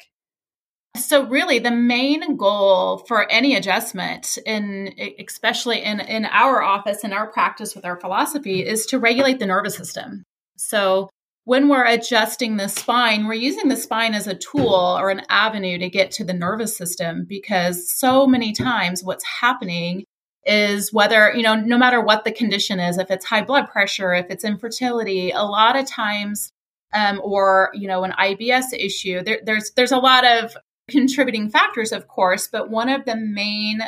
So 0.95 1.25
really 1.27 1.59
the 1.59 1.71
main 1.71 2.37
goal 2.37 2.99
for 3.07 3.29
any 3.31 3.55
adjustment 3.55 4.37
in 4.45 4.93
especially 5.19 5.81
in 5.81 5.99
in 5.99 6.25
our 6.25 6.61
office 6.61 7.03
in 7.03 7.13
our 7.13 7.27
practice 7.27 7.75
with 7.75 7.85
our 7.85 7.99
philosophy 7.99 8.65
is 8.65 8.85
to 8.87 8.99
regulate 8.99 9.39
the 9.39 9.45
nervous 9.45 9.75
system. 9.75 10.23
So 10.57 11.09
when 11.43 11.69
we're 11.69 11.85
adjusting 11.85 12.57
the 12.57 12.67
spine, 12.67 13.27
we're 13.27 13.33
using 13.33 13.69
the 13.69 13.75
spine 13.75 14.15
as 14.15 14.25
a 14.25 14.33
tool 14.33 14.97
or 14.99 15.11
an 15.11 15.21
avenue 15.29 15.77
to 15.77 15.89
get 15.89 16.11
to 16.11 16.23
the 16.23 16.33
nervous 16.33 16.75
system 16.75 17.25
because 17.27 17.91
so 17.91 18.25
many 18.25 18.51
times 18.51 19.03
what's 19.03 19.23
happening 19.23 20.05
is 20.43 20.91
whether, 20.91 21.33
you 21.35 21.43
know, 21.43 21.55
no 21.55 21.77
matter 21.77 22.01
what 22.01 22.23
the 22.23 22.31
condition 22.31 22.79
is, 22.79 22.97
if 22.97 23.11
it's 23.11 23.25
high 23.25 23.43
blood 23.43 23.69
pressure, 23.69 24.13
if 24.13 24.27
it's 24.29 24.43
infertility, 24.43 25.31
a 25.31 25.43
lot 25.43 25.75
of 25.75 25.85
times 25.87 26.51
um, 26.95 27.19
or 27.23 27.71
you 27.73 27.87
know 27.87 28.03
an 28.03 28.13
IBS 28.13 28.73
issue. 28.73 29.21
There, 29.21 29.39
there's 29.43 29.71
there's 29.75 29.91
a 29.91 29.97
lot 29.97 30.25
of 30.25 30.57
contributing 30.89 31.49
factors, 31.49 31.91
of 31.91 32.07
course, 32.07 32.47
but 32.47 32.69
one 32.69 32.89
of 32.89 33.05
the 33.05 33.15
main 33.15 33.79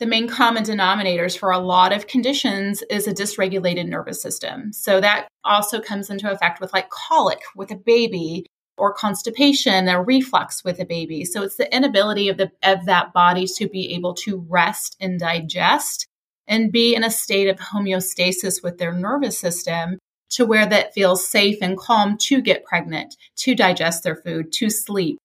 the 0.00 0.06
main 0.06 0.28
common 0.28 0.64
denominators 0.64 1.38
for 1.38 1.52
a 1.52 1.58
lot 1.58 1.92
of 1.92 2.08
conditions 2.08 2.82
is 2.90 3.06
a 3.06 3.14
dysregulated 3.14 3.88
nervous 3.88 4.20
system. 4.20 4.72
So 4.72 5.00
that 5.00 5.28
also 5.44 5.80
comes 5.80 6.10
into 6.10 6.30
effect 6.30 6.60
with 6.60 6.72
like 6.72 6.90
colic 6.90 7.38
with 7.54 7.70
a 7.70 7.76
baby 7.76 8.44
or 8.76 8.92
constipation 8.92 9.88
or 9.88 10.02
reflux 10.02 10.64
with 10.64 10.80
a 10.80 10.84
baby. 10.84 11.24
So 11.24 11.42
it's 11.42 11.56
the 11.56 11.72
inability 11.74 12.28
of 12.28 12.38
the 12.38 12.50
of 12.62 12.86
that 12.86 13.12
body 13.12 13.46
to 13.56 13.68
be 13.68 13.94
able 13.94 14.14
to 14.14 14.44
rest 14.48 14.96
and 15.00 15.18
digest 15.18 16.06
and 16.46 16.72
be 16.72 16.94
in 16.94 17.04
a 17.04 17.10
state 17.10 17.48
of 17.48 17.58
homeostasis 17.58 18.62
with 18.62 18.78
their 18.78 18.92
nervous 18.92 19.38
system 19.38 19.98
to 20.30 20.44
where 20.44 20.66
that 20.66 20.92
feels 20.92 21.26
safe 21.26 21.58
and 21.62 21.78
calm 21.78 22.18
to 22.18 22.42
get 22.42 22.64
pregnant, 22.64 23.14
to 23.36 23.54
digest 23.54 24.02
their 24.02 24.16
food, 24.16 24.52
to 24.52 24.68
sleep, 24.68 25.18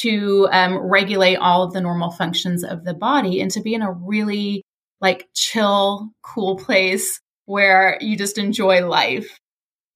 to 0.00 0.48
um, 0.50 0.76
regulate 0.76 1.36
all 1.36 1.62
of 1.62 1.72
the 1.72 1.80
normal 1.80 2.10
functions 2.10 2.64
of 2.64 2.84
the 2.84 2.94
body, 2.94 3.40
and 3.40 3.50
to 3.52 3.60
be 3.60 3.74
in 3.74 3.82
a 3.82 3.92
really 3.92 4.62
like 5.00 5.28
chill, 5.34 6.10
cool 6.22 6.56
place 6.56 7.20
where 7.46 7.98
you 8.00 8.16
just 8.16 8.38
enjoy 8.38 8.86
life. 8.86 9.38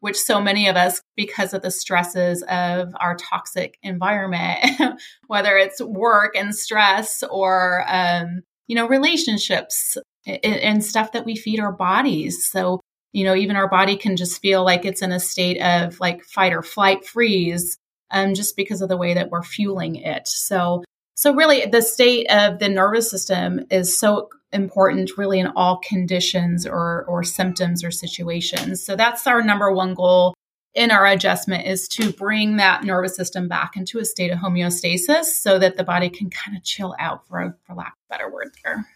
Which 0.00 0.16
so 0.16 0.40
many 0.40 0.68
of 0.68 0.76
us, 0.76 1.02
because 1.16 1.54
of 1.54 1.62
the 1.62 1.72
stresses 1.72 2.44
of 2.44 2.94
our 3.00 3.16
toxic 3.16 3.78
environment, 3.82 4.80
whether 5.26 5.56
it's 5.56 5.82
work 5.82 6.36
and 6.36 6.54
stress 6.54 7.24
or 7.28 7.84
um, 7.88 8.42
you 8.68 8.76
know 8.76 8.86
relationships 8.86 9.96
and, 10.24 10.44
and 10.44 10.84
stuff 10.84 11.12
that 11.12 11.24
we 11.24 11.34
feed 11.34 11.58
our 11.58 11.72
bodies. 11.72 12.46
So 12.46 12.80
you 13.12 13.24
know, 13.24 13.34
even 13.34 13.56
our 13.56 13.68
body 13.68 13.96
can 13.96 14.16
just 14.16 14.40
feel 14.40 14.64
like 14.64 14.84
it's 14.84 15.02
in 15.02 15.12
a 15.12 15.20
state 15.20 15.60
of 15.60 15.98
like 16.00 16.22
fight 16.24 16.52
or 16.52 16.62
flight 16.62 17.06
freeze, 17.06 17.78
um, 18.10 18.34
just 18.34 18.56
because 18.56 18.82
of 18.82 18.88
the 18.88 18.96
way 18.96 19.14
that 19.14 19.30
we're 19.30 19.42
fueling 19.42 19.96
it. 19.96 20.28
So, 20.28 20.84
so 21.14 21.34
really, 21.34 21.66
the 21.66 21.82
state 21.82 22.26
of 22.30 22.58
the 22.58 22.68
nervous 22.68 23.10
system 23.10 23.60
is 23.70 23.98
so 23.98 24.28
important, 24.52 25.10
really, 25.18 25.40
in 25.40 25.48
all 25.56 25.78
conditions 25.78 26.66
or 26.66 27.04
or 27.06 27.22
symptoms 27.24 27.84
or 27.84 27.90
situations. 27.90 28.84
So 28.84 28.96
that's 28.96 29.26
our 29.26 29.42
number 29.42 29.72
one 29.72 29.94
goal 29.94 30.34
in 30.74 30.90
our 30.90 31.06
adjustment 31.06 31.66
is 31.66 31.88
to 31.88 32.12
bring 32.12 32.56
that 32.58 32.84
nervous 32.84 33.16
system 33.16 33.48
back 33.48 33.76
into 33.76 33.98
a 33.98 34.04
state 34.04 34.30
of 34.30 34.38
homeostasis, 34.38 35.24
so 35.24 35.58
that 35.58 35.76
the 35.76 35.84
body 35.84 36.08
can 36.08 36.30
kind 36.30 36.56
of 36.56 36.62
chill 36.62 36.94
out, 36.98 37.26
for 37.26 37.56
for 37.66 37.74
lack 37.74 37.88
of 37.88 37.98
a 38.08 38.14
better 38.14 38.30
word 38.30 38.50
there. 38.64 38.86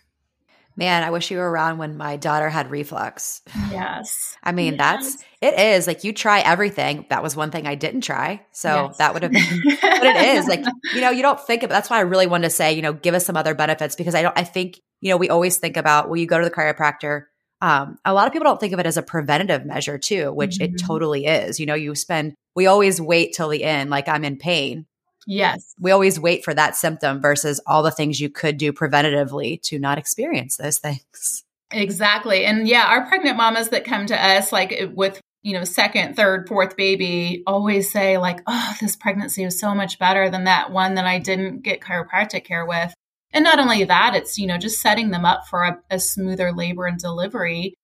Man, 0.77 1.03
I 1.03 1.11
wish 1.11 1.31
you 1.31 1.39
were 1.39 1.51
around 1.51 1.79
when 1.79 1.97
my 1.97 2.17
daughter 2.17 2.49
had 2.49 2.71
reflux. 2.71 3.43
Yes. 3.71 4.37
I 4.43 4.53
mean, 4.53 4.75
Yes. 4.75 4.79
that's 4.79 5.25
it 5.43 5.59
is 5.59 5.87
like 5.87 6.05
you 6.05 6.13
try 6.13 6.41
everything. 6.41 7.05
That 7.11 7.23
was 7.23 7.37
one 7.37 7.51
thing 7.51 7.67
I 7.67 7.75
didn't 7.75 8.01
try. 8.03 8.41
So 8.53 8.87
Yes. 8.89 8.99
that 8.99 9.13
would 9.15 9.23
have 9.23 9.33
been 9.33 9.43
but 9.65 10.17
it 10.17 10.37
is 10.37 10.47
like, 10.47 10.65
you 10.95 11.01
know, 11.01 11.11
you 11.11 11.23
don't 11.23 11.41
think 11.41 11.63
of 11.63 11.69
that's 11.71 11.91
why 11.91 11.99
I 11.99 12.03
really 12.03 12.27
wanted 12.27 12.45
to 12.45 12.51
say, 12.51 12.73
you 12.73 12.83
know, 12.83 12.93
give 12.93 13.15
us 13.15 13.27
some 13.27 13.37
other 13.37 13.55
benefits 13.55 13.97
because 13.97 14.15
I 14.15 14.23
don't 14.23 14.39
I 14.39 14.45
think, 14.45 14.81
you 15.01 15.11
know, 15.11 15.17
we 15.17 15.29
always 15.29 15.59
think 15.59 15.77
about 15.77 16.09
well, 16.09 16.17
you 16.17 16.27
go 16.27 16.39
to 16.39 16.45
the 16.45 16.51
chiropractor. 16.55 17.25
Um, 17.61 17.99
a 18.05 18.13
lot 18.15 18.27
of 18.27 18.33
people 18.33 18.45
don't 18.45 18.59
think 18.59 18.73
of 18.73 18.81
it 18.81 18.87
as 18.87 18.97
a 18.97 19.03
preventative 19.03 19.65
measure 19.65 19.99
too, 19.99 20.33
which 20.33 20.61
it 20.61 20.73
Mhm. 20.73 20.87
totally 20.87 21.27
is. 21.27 21.61
You 21.61 21.67
know, 21.67 21.75
you 21.75 21.95
spend 21.95 22.35
we 22.57 22.67
always 22.67 23.01
wait 23.01 23.35
till 23.35 23.49
the 23.49 23.63
end, 23.65 23.89
like 23.91 24.09
I'm 24.09 24.25
in 24.25 24.37
pain 24.37 24.87
Yes. 25.27 25.75
We 25.79 25.91
always 25.91 26.19
wait 26.19 26.45
for 26.45 26.55
that 26.55 26.77
symptom 26.77 27.21
versus 27.21 27.61
all 27.67 27.83
the 27.83 27.91
things 27.91 28.21
you 28.21 28.31
could 28.31 28.57
do 28.57 28.73
preventatively 28.73 29.63
to 29.63 29.79
not 29.79 29.99
experience 29.99 30.57
those 30.57 30.79
things. 30.79 31.45
Exactly. 31.71 32.45
And 32.45 32.69
yeah, 32.69 32.87
our 32.87 33.07
pregnant 33.07 33.37
mamas 33.37 33.71
that 33.71 33.85
come 33.85 34.07
to 34.07 34.21
us, 34.21 34.53
like 34.53 34.91
with, 34.95 35.21
you 35.43 35.55
know, 35.55 35.65
second, 35.65 36.17
third, 36.17 36.49
fourth 36.49 36.77
baby, 36.77 37.43
always 37.47 37.91
say, 37.91 38.19
like, 38.19 38.41
oh, 38.47 38.75
this 38.81 38.97
pregnancy 38.97 39.45
was 39.45 39.59
so 39.59 39.75
much 39.75 39.99
better 39.99 40.29
than 40.29 40.45
that 40.45 40.71
one 40.71 40.95
that 40.95 41.07
I 41.07 41.19
didn't 41.19 41.63
get 41.63 41.81
chiropractic 41.81 42.45
care 42.45 42.67
with. 42.67 42.93
And 43.33 43.45
not 43.45 43.59
only 43.59 43.85
that, 43.85 44.15
it's, 44.15 44.39
you 44.39 44.47
know, 44.47 44.59
just 44.59 44.81
setting 44.81 45.11
them 45.11 45.25
up 45.25 45.47
for 45.49 45.65
a, 45.65 45.79
a 45.91 45.99
smoother 45.99 46.53
labor 46.53 46.87
and 46.87 46.99
delivery. 46.99 47.75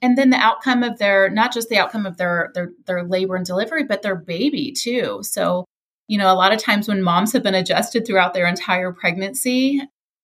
And 0.00 0.16
then 0.16 0.30
the 0.30 0.38
outcome 0.38 0.82
of 0.82 0.98
their, 0.98 1.28
not 1.28 1.52
just 1.52 1.68
the 1.68 1.78
outcome 1.78 2.06
of 2.06 2.16
their, 2.16 2.50
their, 2.54 2.70
their 2.86 3.04
labor 3.04 3.36
and 3.36 3.44
delivery, 3.44 3.84
but 3.84 4.02
their 4.02 4.16
baby 4.16 4.72
too. 4.72 5.20
So, 5.22 5.66
you 6.08 6.18
know, 6.18 6.32
a 6.32 6.36
lot 6.36 6.52
of 6.52 6.60
times 6.60 6.88
when 6.88 7.02
moms 7.02 7.32
have 7.32 7.42
been 7.42 7.54
adjusted 7.54 8.06
throughout 8.06 8.34
their 8.34 8.46
entire 8.46 8.92
pregnancy, 8.92 9.80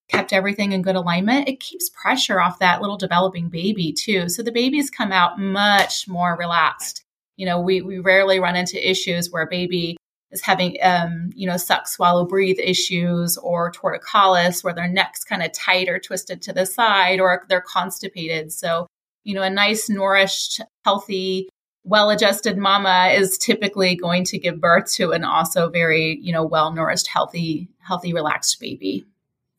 kept 0.08 0.32
everything 0.32 0.72
in 0.72 0.82
good 0.82 0.96
alignment, 0.96 1.48
it 1.48 1.60
keeps 1.60 1.90
pressure 1.90 2.40
off 2.40 2.58
that 2.58 2.80
little 2.80 2.96
developing 2.96 3.48
baby 3.48 3.92
too. 3.92 4.28
So 4.28 4.42
the 4.42 4.52
babies 4.52 4.90
come 4.90 5.12
out 5.12 5.38
much 5.38 6.08
more 6.08 6.36
relaxed. 6.36 7.04
You 7.36 7.46
know, 7.46 7.60
we, 7.60 7.80
we 7.80 7.98
rarely 7.98 8.40
run 8.40 8.56
into 8.56 8.90
issues 8.90 9.30
where 9.30 9.42
a 9.42 9.48
baby 9.48 9.96
is 10.30 10.42
having, 10.42 10.76
um, 10.82 11.30
you 11.34 11.46
know, 11.46 11.56
suck, 11.56 11.88
swallow, 11.88 12.24
breathe 12.24 12.58
issues 12.58 13.36
or 13.38 13.72
torticollis 13.72 14.62
where 14.62 14.74
their 14.74 14.88
neck's 14.88 15.24
kind 15.24 15.42
of 15.42 15.52
tight 15.52 15.88
or 15.88 15.98
twisted 15.98 16.42
to 16.42 16.52
the 16.52 16.66
side 16.66 17.20
or 17.20 17.44
they're 17.48 17.60
constipated. 17.62 18.52
So, 18.52 18.86
you 19.24 19.34
know, 19.34 19.42
a 19.42 19.50
nice, 19.50 19.88
nourished, 19.88 20.60
healthy, 20.84 21.48
well 21.90 22.10
adjusted 22.10 22.56
mama 22.56 23.12
is 23.12 23.36
typically 23.36 23.96
going 23.96 24.22
to 24.22 24.38
give 24.38 24.60
birth 24.60 24.92
to 24.92 25.10
an 25.10 25.24
also 25.24 25.68
very, 25.68 26.20
you 26.22 26.32
know, 26.32 26.44
well 26.44 26.72
nourished, 26.72 27.08
healthy, 27.08 27.68
healthy, 27.80 28.14
relaxed 28.14 28.60
baby. 28.60 29.04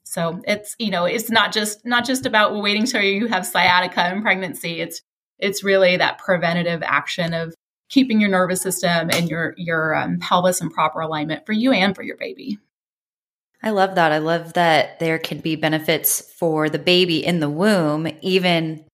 So 0.05 0.41
it's, 0.47 0.75
you 0.79 0.91
know, 0.91 1.03
it's 1.03 1.29
not 1.29 1.51
just 1.51 1.85
not 1.85 2.05
just 2.05 2.25
about 2.25 2.55
waiting 2.55 2.85
till 2.85 3.01
you 3.01 3.27
have 3.27 3.45
sciatica 3.45 4.13
in 4.13 4.21
pregnancy. 4.21 4.79
It's 4.79 5.01
it's 5.39 5.61
really 5.61 5.97
that 5.97 6.19
preventative 6.19 6.81
action 6.83 7.33
of 7.33 7.53
keeping 7.89 8.21
your 8.21 8.29
nervous 8.29 8.61
system 8.61 9.09
and 9.11 9.29
your 9.29 9.53
your 9.57 9.93
um, 9.93 10.17
pelvis 10.19 10.61
in 10.61 10.69
proper 10.69 11.01
alignment 11.01 11.45
for 11.45 11.51
you 11.51 11.73
and 11.73 11.93
for 11.93 12.01
your 12.01 12.15
baby. 12.15 12.59
I 13.61 13.71
love 13.71 13.95
that. 13.95 14.13
I 14.13 14.19
love 14.19 14.53
that 14.53 14.99
there 14.99 15.19
can 15.19 15.39
be 15.39 15.57
benefits 15.57 16.21
for 16.21 16.69
the 16.69 16.79
baby 16.79 17.23
in 17.23 17.41
the 17.41 17.49
womb, 17.49 18.07
even 18.21 18.85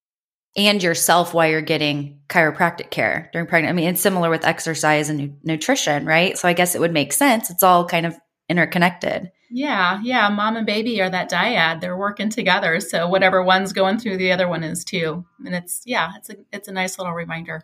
and 0.58 0.82
yourself 0.82 1.34
while 1.34 1.48
you're 1.48 1.62
getting 1.62 2.20
chiropractic 2.28 2.89
care 2.89 3.30
during 3.32 3.48
pregnancy. 3.48 3.70
I 3.70 3.74
mean, 3.74 3.89
it's 3.89 4.02
similar 4.02 4.30
with 4.30 4.43
exercise 4.43 5.10
and 5.10 5.20
nu- 5.20 5.34
nutrition, 5.43 6.06
right? 6.06 6.38
So 6.38 6.48
I 6.48 6.54
guess 6.54 6.74
it 6.74 6.82
would 6.82 6.91
make 6.91 7.13
sense. 7.13 7.50
It's 7.50 7.63
all 7.63 7.86
kind 7.86 8.06
of 8.06 8.17
interconnected. 8.50 9.32
Yeah, 9.50 10.02
yeah. 10.04 10.28
Mom 10.30 10.58
and 10.58 10.65
baby 10.65 11.00
are 11.02 11.10
that 11.10 11.30
dyad. 11.30 11.80
They're 11.80 11.96
working 11.96 12.30
together. 12.30 12.80
So 12.80 13.08
whatever 13.08 13.41
one's 13.41 13.72
going 13.72 14.00
through, 14.00 14.17
the 14.17 14.32
other 14.32 14.48
one 14.48 14.63
is 14.63 14.84
too. 14.84 15.26
And 15.46 15.56
it's 15.56 15.84
yeah, 15.86 16.13
it's 16.17 16.30
a 16.30 16.36
it's 16.52 16.67
a 16.67 16.74
nice 16.74 16.98
little 16.98 17.13
reminder. 17.13 17.63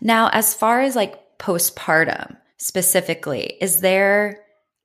Now, 0.00 0.30
as 0.32 0.54
far 0.54 0.80
as 0.80 0.96
like 0.96 1.38
postpartum 1.38 2.36
specifically, 2.56 3.58
is 3.60 3.80
there 3.80 4.40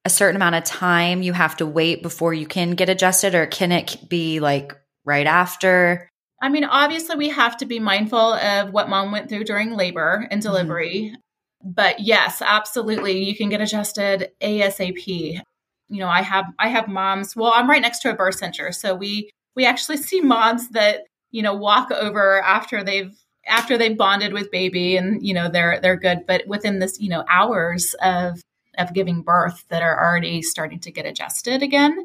a 0.06 0.10
certain 0.10 0.36
amount 0.36 0.56
of 0.56 0.64
time 0.66 1.22
you 1.22 1.32
have 1.32 1.56
to 1.58 1.66
wait 1.66 2.04
before 2.04 2.34
you 2.34 2.46
can 2.46 2.72
get 2.72 2.90
adjusted, 2.90 3.36
or 3.36 3.46
can 3.46 3.72
it 3.72 3.98
be 4.10 4.40
like 4.40 4.76
right 5.06 5.28
after? 5.28 6.10
I 6.44 6.50
mean, 6.50 6.66
obviously, 6.66 7.16
we 7.16 7.30
have 7.30 7.58
to 7.58 7.66
be 7.66 7.80
mindful 7.80 8.34
of 8.34 8.72
what 8.72 8.90
mom 8.90 9.12
went 9.12 9.30
through 9.30 9.46
during 9.46 9.76
labor 9.76 10.28
and 10.30 10.42
mm-hmm. 10.42 10.52
delivery. 10.52 11.12
Mm-hmm. 11.14 11.72
But 11.72 12.02
yes, 12.02 12.42
absolutely, 12.46 13.24
you 13.24 13.36
can 13.36 13.50
get 13.50 13.62
adjusted 13.62 14.32
ASAP 14.42 15.42
you 15.94 16.00
know, 16.00 16.08
I 16.08 16.24
have 16.24 16.46
I 16.58 16.70
have 16.70 16.88
moms. 16.88 17.36
Well, 17.36 17.52
I'm 17.54 17.70
right 17.70 17.82
next 17.82 18.00
to 18.00 18.10
a 18.10 18.16
birth 18.16 18.36
center, 18.36 18.72
so 18.72 18.96
we 18.96 19.30
we 19.56 19.66
actually 19.66 19.98
see 19.98 20.22
moms 20.22 20.70
that 20.70 21.02
you 21.32 21.44
know 21.44 21.54
walk 21.54 21.92
over 21.92 22.42
after 22.42 22.84
they've 22.84 23.16
after 23.46 23.78
they've 23.78 23.98
bonded 23.98 24.34
with 24.34 24.50
baby 24.50 24.98
and 24.98 25.26
you 25.26 25.34
know 25.36 25.50
they're 25.50 25.80
they're 25.82 25.98
good 25.98 26.26
but 26.26 26.48
within 26.48 26.80
this 26.80 27.00
you 27.00 27.10
know 27.10 27.24
hours 27.30 27.94
of 28.02 28.42
of 28.78 28.94
giving 28.94 29.22
birth 29.22 29.66
that 29.68 29.84
are 29.84 30.02
already 30.02 30.42
starting 30.42 30.80
to 30.80 30.92
get 30.92 31.06
adjusted 31.06 31.62
again 31.62 32.04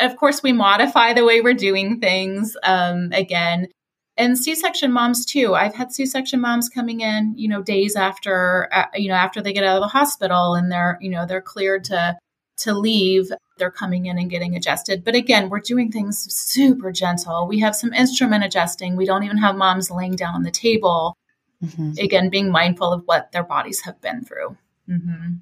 of 0.00 0.16
course 0.16 0.42
we 0.42 0.52
modify 0.52 1.12
the 1.12 1.24
way 1.24 1.40
we're 1.40 1.54
doing 1.54 2.00
things 2.00 2.56
um, 2.62 3.10
again 3.12 3.68
and 4.16 4.38
c-section 4.38 4.92
moms 4.92 5.24
too 5.26 5.54
i've 5.54 5.74
had 5.74 5.92
c-section 5.92 6.40
moms 6.40 6.68
coming 6.68 7.00
in 7.00 7.34
you 7.36 7.48
know 7.48 7.62
days 7.62 7.96
after 7.96 8.68
uh, 8.72 8.86
you 8.94 9.08
know 9.08 9.14
after 9.14 9.40
they 9.40 9.52
get 9.52 9.64
out 9.64 9.76
of 9.76 9.82
the 9.82 9.88
hospital 9.88 10.54
and 10.54 10.70
they're 10.70 10.98
you 11.00 11.10
know 11.10 11.26
they're 11.26 11.42
cleared 11.42 11.84
to 11.84 12.16
to 12.58 12.74
leave, 12.74 13.30
they're 13.58 13.70
coming 13.70 14.06
in 14.06 14.18
and 14.18 14.30
getting 14.30 14.56
adjusted. 14.56 15.04
But 15.04 15.14
again, 15.14 15.48
we're 15.48 15.60
doing 15.60 15.92
things 15.92 16.32
super 16.32 16.90
gentle. 16.92 17.46
We 17.46 17.60
have 17.60 17.76
some 17.76 17.92
instrument 17.92 18.44
adjusting. 18.44 18.96
We 18.96 19.04
don't 19.04 19.24
even 19.24 19.38
have 19.38 19.56
moms 19.56 19.90
laying 19.90 20.16
down 20.16 20.34
on 20.34 20.42
the 20.42 20.50
table. 20.50 21.16
Mm-hmm. 21.62 21.92
Again, 21.98 22.28
being 22.28 22.50
mindful 22.50 22.92
of 22.92 23.02
what 23.06 23.32
their 23.32 23.44
bodies 23.44 23.82
have 23.82 24.00
been 24.00 24.24
through. 24.24 24.56
Mm-hmm. 24.88 25.34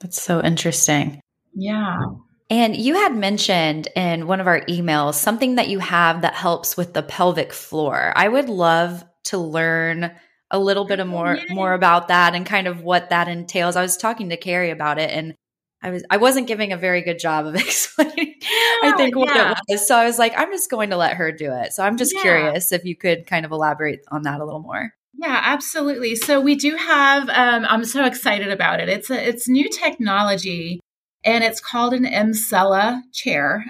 That's 0.00 0.20
so 0.20 0.42
interesting. 0.42 1.20
Yeah. 1.54 2.04
And 2.50 2.74
you 2.74 2.94
had 2.94 3.14
mentioned 3.14 3.88
in 3.94 4.26
one 4.26 4.40
of 4.40 4.46
our 4.46 4.62
emails 4.62 5.14
something 5.14 5.56
that 5.56 5.68
you 5.68 5.80
have 5.80 6.22
that 6.22 6.34
helps 6.34 6.76
with 6.76 6.94
the 6.94 7.02
pelvic 7.02 7.52
floor. 7.52 8.12
I 8.16 8.28
would 8.28 8.48
love 8.48 9.04
to 9.24 9.38
learn 9.38 10.12
a 10.50 10.58
little 10.58 10.86
bit 10.86 10.98
of 10.98 11.06
more 11.06 11.38
more 11.50 11.74
about 11.74 12.08
that 12.08 12.34
and 12.34 12.46
kind 12.46 12.66
of 12.66 12.82
what 12.82 13.10
that 13.10 13.28
entails. 13.28 13.76
I 13.76 13.82
was 13.82 13.98
talking 13.98 14.30
to 14.30 14.38
Carrie 14.38 14.70
about 14.70 14.98
it 14.98 15.10
and 15.10 15.34
I 15.82 15.90
was 15.90 16.04
I 16.08 16.16
wasn't 16.16 16.46
giving 16.46 16.72
a 16.72 16.78
very 16.78 17.02
good 17.02 17.18
job 17.18 17.46
of 17.46 17.54
explaining 17.56 18.34
I 18.82 18.94
think 18.96 19.14
what 19.14 19.34
yeah. 19.34 19.52
it 19.52 19.58
was. 19.68 19.86
So 19.86 19.94
I 19.94 20.06
was 20.06 20.18
like, 20.18 20.32
I'm 20.36 20.50
just 20.50 20.70
going 20.70 20.90
to 20.90 20.96
let 20.96 21.14
her 21.14 21.32
do 21.32 21.52
it. 21.52 21.74
So 21.74 21.82
I'm 21.82 21.98
just 21.98 22.14
yeah. 22.14 22.22
curious 22.22 22.72
if 22.72 22.84
you 22.84 22.96
could 22.96 23.26
kind 23.26 23.44
of 23.44 23.52
elaborate 23.52 24.00
on 24.10 24.22
that 24.22 24.40
a 24.40 24.44
little 24.44 24.60
more. 24.60 24.94
Yeah, 25.14 25.38
absolutely. 25.44 26.14
So 26.14 26.40
we 26.40 26.54
do 26.54 26.76
have 26.76 27.28
um, 27.28 27.66
I'm 27.68 27.84
so 27.84 28.04
excited 28.06 28.50
about 28.50 28.80
it. 28.80 28.88
It's 28.88 29.10
a 29.10 29.28
it's 29.28 29.48
new 29.48 29.68
technology 29.68 30.80
and 31.24 31.44
it's 31.44 31.60
called 31.60 31.92
an 31.94 32.04
Emsella 32.04 33.02
chair. 33.12 33.64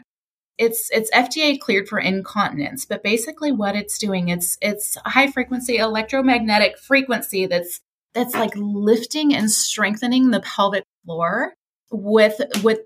It's 0.59 0.89
it's 0.91 1.11
FDA 1.13 1.59
cleared 1.59 1.89
for 1.89 1.99
incontinence, 1.99 2.85
but 2.85 3.03
basically 3.03 3.53
what 3.53 3.77
it's 3.77 3.99
doing 3.99 4.29
it's 4.29 4.59
it's 4.61 4.97
high 5.05 5.31
frequency 5.31 5.77
electromagnetic 5.77 6.79
frequency 6.79 7.47
that's 7.47 7.81
that's 8.15 8.35
like 8.35 8.53
lifting 8.57 9.35
and 9.35 9.51
strengthening 9.51 10.31
the 10.31 10.41
pelvic 10.41 10.85
floor 11.05 11.55
with 11.91 12.41
with 12.63 12.81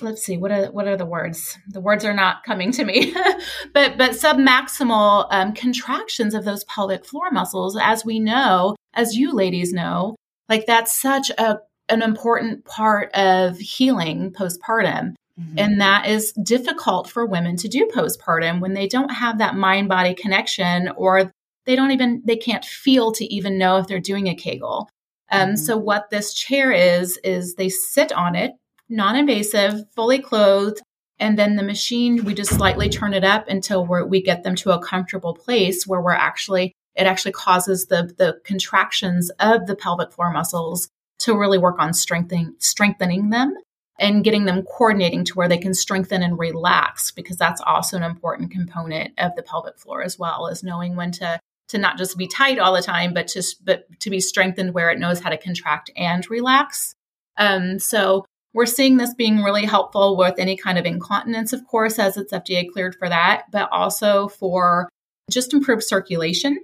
let's 0.00 0.22
see 0.22 0.36
what 0.36 0.50
are 0.50 0.66
what 0.72 0.88
are 0.88 0.96
the 0.96 1.06
words 1.06 1.56
the 1.68 1.80
words 1.80 2.04
are 2.04 2.14
not 2.14 2.42
coming 2.44 2.72
to 2.72 2.84
me 2.84 3.12
but 3.72 3.96
but 3.96 4.10
submaximal 4.10 5.26
um, 5.30 5.52
contractions 5.54 6.34
of 6.34 6.44
those 6.44 6.64
pelvic 6.64 7.04
floor 7.04 7.30
muscles 7.30 7.78
as 7.80 8.04
we 8.04 8.18
know 8.18 8.74
as 8.94 9.16
you 9.16 9.32
ladies 9.32 9.72
know 9.72 10.16
like 10.48 10.66
that's 10.66 11.00
such 11.00 11.30
a 11.30 11.58
an 11.88 12.02
important 12.02 12.64
part 12.64 13.12
of 13.14 13.58
healing 13.58 14.32
postpartum 14.32 15.14
mm-hmm. 15.38 15.58
and 15.58 15.80
that 15.80 16.06
is 16.06 16.32
difficult 16.42 17.08
for 17.08 17.26
women 17.26 17.56
to 17.56 17.68
do 17.68 17.88
postpartum 17.94 18.60
when 18.60 18.74
they 18.74 18.88
don't 18.88 19.10
have 19.10 19.38
that 19.38 19.56
mind 19.56 19.88
body 19.88 20.14
connection 20.14 20.90
or 20.96 21.30
they 21.66 21.76
don't 21.76 21.90
even 21.90 22.22
they 22.24 22.36
can't 22.36 22.64
feel 22.64 23.12
to 23.12 23.24
even 23.26 23.58
know 23.58 23.76
if 23.76 23.86
they're 23.86 24.00
doing 24.00 24.28
a 24.28 24.34
kegel 24.34 24.88
um, 25.30 25.40
mm-hmm. 25.40 25.56
So 25.56 25.76
what 25.76 26.10
this 26.10 26.34
chair 26.34 26.72
is 26.72 27.18
is 27.24 27.54
they 27.54 27.68
sit 27.68 28.12
on 28.12 28.34
it, 28.34 28.52
non-invasive, 28.88 29.84
fully 29.94 30.18
clothed, 30.18 30.80
and 31.18 31.38
then 31.38 31.56
the 31.56 31.62
machine 31.62 32.24
we 32.24 32.34
just 32.34 32.54
slightly 32.54 32.88
turn 32.88 33.14
it 33.14 33.24
up 33.24 33.48
until 33.48 33.86
we 33.86 34.22
get 34.22 34.42
them 34.42 34.54
to 34.56 34.72
a 34.72 34.82
comfortable 34.82 35.34
place 35.34 35.86
where 35.86 36.00
we're 36.00 36.12
actually 36.12 36.72
it 36.94 37.06
actually 37.06 37.32
causes 37.32 37.86
the 37.86 38.12
the 38.18 38.40
contractions 38.44 39.30
of 39.40 39.66
the 39.66 39.76
pelvic 39.76 40.12
floor 40.12 40.32
muscles 40.32 40.88
to 41.24 41.36
really 41.36 41.58
work 41.58 41.76
on 41.78 41.92
strengthening 41.92 42.54
strengthening 42.58 43.30
them 43.30 43.54
and 43.98 44.24
getting 44.24 44.44
them 44.44 44.62
coordinating 44.62 45.24
to 45.24 45.34
where 45.34 45.48
they 45.48 45.58
can 45.58 45.72
strengthen 45.72 46.22
and 46.22 46.38
relax 46.38 47.10
because 47.10 47.36
that's 47.36 47.60
also 47.64 47.96
an 47.96 48.02
important 48.02 48.50
component 48.50 49.12
of 49.18 49.34
the 49.36 49.42
pelvic 49.42 49.78
floor 49.78 50.02
as 50.02 50.18
well 50.18 50.48
as 50.48 50.62
knowing 50.62 50.96
when 50.96 51.12
to 51.12 51.38
to 51.68 51.78
not 51.78 51.96
just 51.96 52.18
be 52.18 52.26
tight 52.26 52.58
all 52.58 52.74
the 52.74 52.82
time, 52.82 53.14
but 53.14 53.28
to 53.28 53.42
but 53.64 53.86
to 54.00 54.10
be 54.10 54.20
strengthened 54.20 54.74
where 54.74 54.90
it 54.90 54.98
knows 54.98 55.20
how 55.20 55.30
to 55.30 55.38
contract 55.38 55.90
and 55.96 56.28
relax. 56.28 56.94
Um, 57.36 57.78
so 57.78 58.24
we're 58.52 58.66
seeing 58.66 58.96
this 58.96 59.14
being 59.14 59.42
really 59.42 59.64
helpful 59.64 60.16
with 60.16 60.38
any 60.38 60.56
kind 60.56 60.78
of 60.78 60.86
incontinence, 60.86 61.52
of 61.52 61.66
course, 61.66 61.98
as 61.98 62.16
it's 62.16 62.32
FDA 62.32 62.70
cleared 62.70 62.94
for 62.96 63.08
that, 63.08 63.44
but 63.50 63.68
also 63.72 64.28
for 64.28 64.88
just 65.30 65.52
improved 65.52 65.82
circulation 65.82 66.58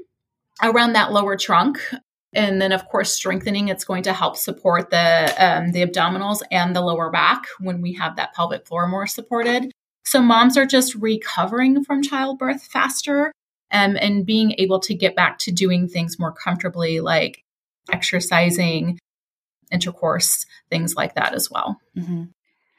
around 0.63 0.93
that 0.93 1.13
lower 1.13 1.37
trunk. 1.37 1.81
And 2.33 2.63
then, 2.63 2.71
of 2.73 2.87
course, 2.89 3.13
strengthening, 3.13 3.69
it's 3.69 3.85
going 3.85 4.05
to 4.05 4.13
help 4.13 4.37
support 4.37 4.91
the, 4.91 5.35
um, 5.39 5.73
the 5.73 5.85
abdominals 5.85 6.41
and 6.51 6.77
the 6.77 6.81
lower 6.81 7.11
back 7.11 7.45
when 7.59 7.81
we 7.81 7.95
have 7.95 8.17
that 8.17 8.35
pelvic 8.35 8.67
floor 8.67 8.87
more 8.87 9.07
supported. 9.07 9.73
So 10.05 10.23
moms 10.23 10.57
are 10.57 10.67
just 10.67 10.95
recovering 10.95 11.85
from 11.85 12.03
childbirth 12.03 12.63
faster 12.63 13.33
um, 13.73 13.97
and 14.01 14.27
being 14.27 14.55
able 14.59 14.81
to 14.81 14.95
get 14.95 15.17
back 15.17 15.39
to 15.41 15.53
doing 15.53 15.89
things 15.89 16.19
more 16.19 16.33
comfortably, 16.33 17.01
like 17.01 17.43
exercising, 17.93 18.99
intercourse, 19.71 20.47
things 20.71 20.95
like 20.95 21.15
that 21.15 21.35
as 21.35 21.51
well. 21.51 21.81
Mm-hmm. 21.97 22.25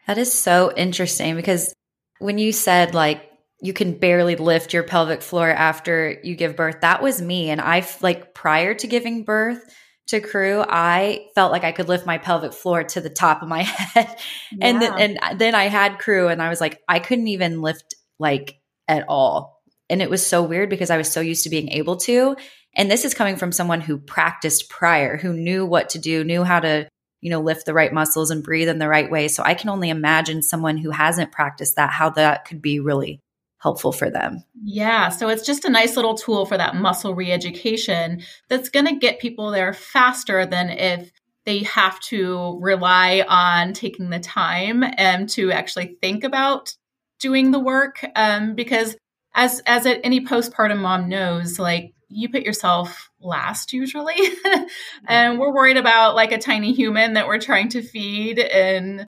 That 0.07 0.17
is 0.17 0.33
so 0.33 0.73
interesting 0.75 1.35
because 1.35 1.73
when 2.19 2.37
you 2.37 2.51
said 2.51 2.93
like 2.93 3.30
you 3.61 3.73
can 3.73 3.93
barely 3.93 4.35
lift 4.35 4.73
your 4.73 4.83
pelvic 4.83 5.21
floor 5.21 5.49
after 5.49 6.19
you 6.23 6.35
give 6.35 6.55
birth, 6.55 6.81
that 6.81 7.01
was 7.01 7.21
me. 7.21 7.49
And 7.49 7.61
I 7.61 7.87
like 8.01 8.33
prior 8.33 8.73
to 8.73 8.87
giving 8.87 9.23
birth 9.23 9.63
to 10.07 10.19
crew, 10.19 10.63
I 10.67 11.27
felt 11.35 11.51
like 11.51 11.63
I 11.63 11.71
could 11.71 11.87
lift 11.87 12.05
my 12.05 12.17
pelvic 12.17 12.53
floor 12.53 12.83
to 12.83 13.01
the 13.01 13.09
top 13.09 13.43
of 13.43 13.47
my 13.47 13.61
head. 13.63 14.15
Yeah. 14.51 14.67
And 14.67 14.81
then 14.81 14.99
and 14.99 15.39
then 15.39 15.55
I 15.55 15.65
had 15.65 15.99
crew 15.99 16.27
and 16.27 16.41
I 16.41 16.49
was 16.49 16.59
like, 16.59 16.81
I 16.87 16.99
couldn't 16.99 17.27
even 17.27 17.61
lift 17.61 17.95
like 18.19 18.59
at 18.87 19.05
all. 19.07 19.61
And 19.89 20.01
it 20.01 20.09
was 20.09 20.25
so 20.25 20.41
weird 20.41 20.69
because 20.69 20.89
I 20.89 20.97
was 20.97 21.11
so 21.11 21.21
used 21.21 21.43
to 21.43 21.49
being 21.49 21.69
able 21.69 21.97
to. 21.97 22.35
And 22.75 22.89
this 22.89 23.05
is 23.05 23.13
coming 23.13 23.35
from 23.35 23.51
someone 23.51 23.81
who 23.81 23.97
practiced 23.97 24.69
prior, 24.69 25.17
who 25.17 25.33
knew 25.33 25.65
what 25.65 25.89
to 25.89 25.99
do, 25.99 26.23
knew 26.23 26.43
how 26.43 26.61
to, 26.61 26.87
you 27.19 27.29
know, 27.29 27.41
lift 27.41 27.65
the 27.65 27.73
right 27.73 27.93
muscles 27.93 28.31
and 28.31 28.43
breathe 28.43 28.69
in 28.69 28.79
the 28.79 28.87
right 28.87 29.11
way. 29.11 29.27
So 29.27 29.43
I 29.43 29.53
can 29.53 29.69
only 29.69 29.89
imagine 29.89 30.41
someone 30.41 30.77
who 30.77 30.91
hasn't 30.91 31.31
practiced 31.31 31.75
that, 31.75 31.91
how 31.91 32.09
that 32.11 32.45
could 32.45 32.61
be 32.61 32.79
really 32.79 33.21
helpful 33.61 33.91
for 33.91 34.09
them. 34.09 34.43
Yeah. 34.63 35.09
So 35.09 35.29
it's 35.29 35.45
just 35.45 35.65
a 35.65 35.69
nice 35.69 35.95
little 35.95 36.15
tool 36.15 36.45
for 36.45 36.57
that 36.57 36.75
muscle 36.75 37.13
re 37.13 37.31
education 37.31 38.21
that's 38.49 38.69
going 38.69 38.87
to 38.87 38.95
get 38.95 39.19
people 39.19 39.51
there 39.51 39.71
faster 39.73 40.45
than 40.45 40.69
if 40.69 41.11
they 41.45 41.59
have 41.59 41.99
to 41.99 42.57
rely 42.59 43.23
on 43.27 43.73
taking 43.73 44.09
the 44.09 44.19
time 44.19 44.83
and 44.97 45.29
to 45.29 45.51
actually 45.51 45.97
think 46.01 46.23
about 46.23 46.75
doing 47.19 47.51
the 47.51 47.59
work. 47.59 48.03
Um, 48.15 48.55
because 48.55 48.95
as 49.33 49.61
as 49.65 49.85
any 49.85 50.25
postpartum 50.25 50.79
mom 50.79 51.07
knows, 51.07 51.59
like 51.59 51.93
you 52.09 52.29
put 52.29 52.43
yourself 52.43 53.09
last 53.21 53.73
usually 53.73 54.17
and 55.07 55.39
we're 55.39 55.53
worried 55.53 55.77
about 55.77 56.15
like 56.15 56.31
a 56.31 56.37
tiny 56.37 56.73
human 56.73 57.13
that 57.13 57.27
we're 57.27 57.39
trying 57.39 57.69
to 57.69 57.81
feed 57.81 58.37
and 58.37 59.05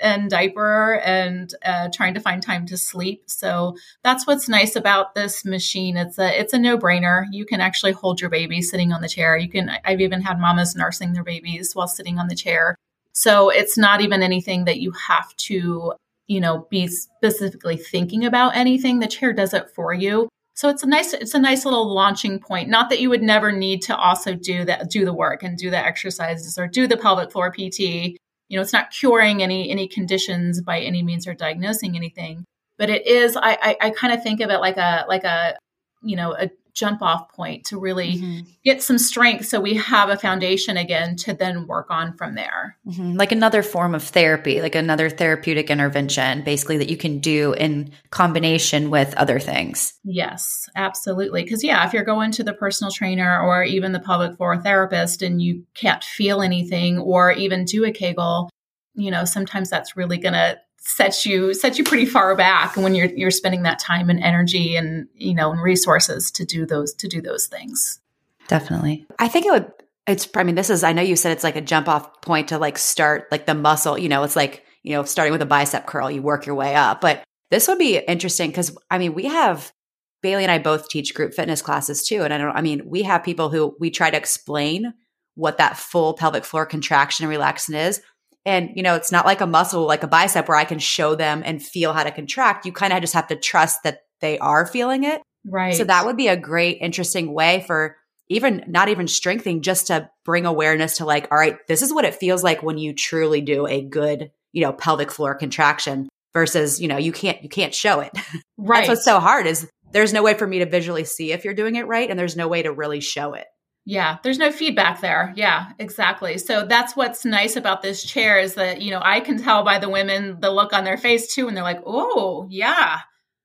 and 0.00 0.30
diaper 0.30 1.00
and 1.04 1.54
uh, 1.64 1.88
trying 1.92 2.14
to 2.14 2.20
find 2.20 2.42
time 2.42 2.66
to 2.66 2.76
sleep. 2.76 3.22
So 3.26 3.76
that's 4.02 4.26
what's 4.26 4.48
nice 4.48 4.76
about 4.76 5.14
this 5.14 5.44
machine. 5.44 5.96
It's 5.96 6.18
a 6.18 6.38
it's 6.38 6.52
a 6.52 6.58
no-brainer. 6.58 7.26
You 7.30 7.46
can 7.46 7.60
actually 7.60 7.92
hold 7.92 8.20
your 8.20 8.30
baby 8.30 8.60
sitting 8.62 8.92
on 8.92 9.02
the 9.02 9.08
chair. 9.08 9.36
You 9.36 9.48
can 9.48 9.70
i've 9.84 10.00
even 10.00 10.20
had 10.20 10.40
mamas 10.40 10.74
nursing 10.74 11.12
their 11.12 11.24
babies 11.24 11.74
while 11.74 11.88
sitting 11.88 12.18
on 12.18 12.28
the 12.28 12.34
chair. 12.34 12.76
So 13.12 13.50
it's 13.50 13.78
not 13.78 14.00
even 14.00 14.22
anything 14.22 14.64
that 14.64 14.80
you 14.80 14.92
have 14.92 15.34
to 15.36 15.94
you 16.26 16.40
know 16.40 16.66
be 16.70 16.88
specifically 16.88 17.76
thinking 17.76 18.24
about 18.24 18.56
anything. 18.56 18.98
The 18.98 19.06
chair 19.06 19.32
does 19.32 19.54
it 19.54 19.70
for 19.70 19.94
you. 19.94 20.28
So 20.54 20.68
it's 20.68 20.84
a 20.84 20.86
nice 20.86 21.12
it's 21.12 21.34
a 21.34 21.38
nice 21.38 21.64
little 21.64 21.92
launching 21.92 22.38
point. 22.38 22.68
Not 22.68 22.88
that 22.90 23.00
you 23.00 23.10
would 23.10 23.22
never 23.22 23.50
need 23.50 23.82
to 23.82 23.96
also 23.96 24.34
do 24.34 24.64
that 24.64 24.88
do 24.88 25.04
the 25.04 25.12
work 25.12 25.42
and 25.42 25.58
do 25.58 25.68
the 25.68 25.78
exercises 25.78 26.56
or 26.58 26.68
do 26.68 26.86
the 26.86 26.96
pelvic 26.96 27.32
floor 27.32 27.50
PT. 27.50 28.16
You 28.48 28.58
know, 28.58 28.62
it's 28.62 28.72
not 28.72 28.90
curing 28.90 29.42
any 29.42 29.70
any 29.70 29.88
conditions 29.88 30.60
by 30.60 30.80
any 30.80 31.02
means 31.02 31.26
or 31.26 31.34
diagnosing 31.34 31.96
anything, 31.96 32.44
but 32.78 32.90
it 32.90 33.06
is. 33.06 33.36
I 33.36 33.58
I, 33.60 33.76
I 33.80 33.90
kind 33.90 34.12
of 34.12 34.22
think 34.22 34.40
of 34.40 34.50
it 34.50 34.58
like 34.58 34.76
a 34.76 35.04
like 35.08 35.24
a 35.24 35.56
you 36.02 36.16
know 36.16 36.34
a 36.34 36.50
jump 36.74 37.00
off 37.02 37.32
point 37.32 37.64
to 37.64 37.78
really 37.78 38.14
mm-hmm. 38.14 38.40
get 38.64 38.82
some 38.82 38.98
strength 38.98 39.46
so 39.46 39.60
we 39.60 39.74
have 39.74 40.08
a 40.08 40.16
foundation 40.16 40.76
again 40.76 41.16
to 41.16 41.32
then 41.32 41.66
work 41.66 41.86
on 41.90 42.16
from 42.16 42.34
there. 42.34 42.76
Mm-hmm. 42.86 43.14
Like 43.14 43.32
another 43.32 43.62
form 43.62 43.94
of 43.94 44.02
therapy, 44.02 44.60
like 44.60 44.74
another 44.74 45.08
therapeutic 45.08 45.70
intervention, 45.70 46.42
basically, 46.42 46.78
that 46.78 46.90
you 46.90 46.96
can 46.96 47.20
do 47.20 47.52
in 47.54 47.92
combination 48.10 48.90
with 48.90 49.14
other 49.14 49.38
things. 49.38 49.94
Yes, 50.04 50.68
absolutely. 50.74 51.44
Because, 51.44 51.62
yeah, 51.62 51.86
if 51.86 51.92
you're 51.92 52.04
going 52.04 52.32
to 52.32 52.44
the 52.44 52.52
personal 52.52 52.90
trainer 52.90 53.40
or 53.40 53.62
even 53.62 53.92
the 53.92 54.00
pelvic 54.00 54.36
floor 54.36 54.60
therapist 54.60 55.22
and 55.22 55.40
you 55.40 55.64
can't 55.74 56.02
feel 56.02 56.42
anything 56.42 56.98
or 56.98 57.32
even 57.32 57.64
do 57.64 57.84
a 57.84 57.92
Kegel, 57.92 58.50
you 58.94 59.10
know, 59.10 59.24
sometimes 59.24 59.70
that's 59.70 59.96
really 59.96 60.18
going 60.18 60.34
to 60.34 60.58
sets 60.86 61.24
you 61.24 61.54
sets 61.54 61.78
you 61.78 61.84
pretty 61.84 62.04
far 62.06 62.36
back 62.36 62.76
when 62.76 62.94
you're 62.94 63.06
you're 63.06 63.30
spending 63.30 63.62
that 63.62 63.78
time 63.78 64.10
and 64.10 64.20
energy 64.22 64.76
and 64.76 65.08
you 65.14 65.34
know 65.34 65.50
and 65.50 65.62
resources 65.62 66.30
to 66.30 66.44
do 66.44 66.66
those 66.66 66.92
to 66.94 67.08
do 67.08 67.20
those 67.20 67.46
things. 67.46 68.00
Definitely. 68.48 69.06
I 69.18 69.28
think 69.28 69.46
it 69.46 69.52
would 69.52 69.72
it's 70.06 70.28
I 70.36 70.42
mean 70.42 70.54
this 70.54 70.70
is 70.70 70.84
I 70.84 70.92
know 70.92 71.02
you 71.02 71.16
said 71.16 71.32
it's 71.32 71.44
like 71.44 71.56
a 71.56 71.62
jump 71.62 71.88
off 71.88 72.20
point 72.20 72.48
to 72.48 72.58
like 72.58 72.76
start 72.76 73.28
like 73.30 73.46
the 73.46 73.54
muscle, 73.54 73.98
you 73.98 74.08
know, 74.08 74.22
it's 74.22 74.36
like, 74.36 74.64
you 74.82 74.92
know, 74.92 75.04
starting 75.04 75.32
with 75.32 75.42
a 75.42 75.46
bicep 75.46 75.86
curl, 75.86 76.10
you 76.10 76.20
work 76.20 76.44
your 76.44 76.54
way 76.54 76.74
up. 76.74 77.00
But 77.00 77.24
this 77.50 77.66
would 77.66 77.78
be 77.78 77.98
interesting 77.98 78.52
cuz 78.52 78.76
I 78.90 78.98
mean, 78.98 79.14
we 79.14 79.24
have 79.24 79.72
Bailey 80.20 80.44
and 80.44 80.52
I 80.52 80.58
both 80.58 80.88
teach 80.88 81.14
group 81.14 81.32
fitness 81.32 81.62
classes 81.62 82.06
too 82.06 82.22
and 82.22 82.34
I 82.34 82.38
don't 82.38 82.54
I 82.54 82.60
mean, 82.60 82.82
we 82.84 83.04
have 83.04 83.24
people 83.24 83.48
who 83.48 83.74
we 83.80 83.90
try 83.90 84.10
to 84.10 84.16
explain 84.16 84.92
what 85.34 85.58
that 85.58 85.78
full 85.78 86.12
pelvic 86.12 86.44
floor 86.44 86.66
contraction 86.66 87.24
and 87.24 87.30
relaxation 87.30 87.74
is 87.74 88.02
and, 88.46 88.70
you 88.74 88.82
know, 88.82 88.94
it's 88.94 89.12
not 89.12 89.24
like 89.24 89.40
a 89.40 89.46
muscle, 89.46 89.86
like 89.86 90.02
a 90.02 90.08
bicep 90.08 90.48
where 90.48 90.56
I 90.56 90.64
can 90.64 90.78
show 90.78 91.14
them 91.14 91.42
and 91.44 91.62
feel 91.62 91.92
how 91.92 92.04
to 92.04 92.10
contract. 92.10 92.66
You 92.66 92.72
kind 92.72 92.92
of 92.92 93.00
just 93.00 93.14
have 93.14 93.28
to 93.28 93.36
trust 93.36 93.82
that 93.84 94.00
they 94.20 94.38
are 94.38 94.66
feeling 94.66 95.04
it. 95.04 95.22
Right. 95.46 95.74
So 95.74 95.84
that 95.84 96.06
would 96.06 96.16
be 96.16 96.28
a 96.28 96.36
great, 96.36 96.78
interesting 96.80 97.32
way 97.32 97.64
for 97.66 97.96
even 98.28 98.64
not 98.66 98.88
even 98.88 99.06
strengthening, 99.06 99.62
just 99.62 99.88
to 99.88 100.08
bring 100.24 100.46
awareness 100.46 100.98
to 100.98 101.04
like, 101.04 101.28
all 101.30 101.38
right, 101.38 101.58
this 101.68 101.82
is 101.82 101.92
what 101.92 102.04
it 102.04 102.14
feels 102.14 102.42
like 102.42 102.62
when 102.62 102.78
you 102.78 102.94
truly 102.94 103.40
do 103.40 103.66
a 103.66 103.82
good, 103.82 104.30
you 104.52 104.62
know, 104.62 104.72
pelvic 104.72 105.10
floor 105.10 105.34
contraction 105.34 106.08
versus, 106.32 106.80
you 106.80 106.88
know, 106.88 106.96
you 106.96 107.12
can't, 107.12 107.42
you 107.42 107.48
can't 107.48 107.74
show 107.74 108.00
it. 108.00 108.12
Right. 108.56 108.78
That's 108.86 108.88
what's 108.88 109.04
so 109.04 109.20
hard 109.20 109.46
is 109.46 109.68
there's 109.92 110.12
no 110.12 110.22
way 110.22 110.34
for 110.34 110.46
me 110.46 110.60
to 110.60 110.66
visually 110.66 111.04
see 111.04 111.32
if 111.32 111.44
you're 111.44 111.54
doing 111.54 111.76
it 111.76 111.86
right. 111.86 112.08
And 112.08 112.18
there's 112.18 112.36
no 112.36 112.48
way 112.48 112.62
to 112.62 112.72
really 112.72 113.00
show 113.00 113.34
it. 113.34 113.46
Yeah, 113.86 114.16
there's 114.22 114.38
no 114.38 114.50
feedback 114.50 115.00
there. 115.00 115.34
Yeah, 115.36 115.72
exactly. 115.78 116.38
So 116.38 116.64
that's 116.64 116.96
what's 116.96 117.24
nice 117.24 117.56
about 117.56 117.82
this 117.82 118.02
chair 118.02 118.38
is 118.38 118.54
that, 118.54 118.80
you 118.80 118.90
know, 118.90 119.00
I 119.02 119.20
can 119.20 119.36
tell 119.36 119.62
by 119.62 119.78
the 119.78 119.90
women 119.90 120.40
the 120.40 120.50
look 120.50 120.72
on 120.72 120.84
their 120.84 120.96
face 120.96 121.34
too. 121.34 121.48
And 121.48 121.56
they're 121.56 121.64
like, 121.64 121.82
oh, 121.84 122.46
yeah, 122.48 123.00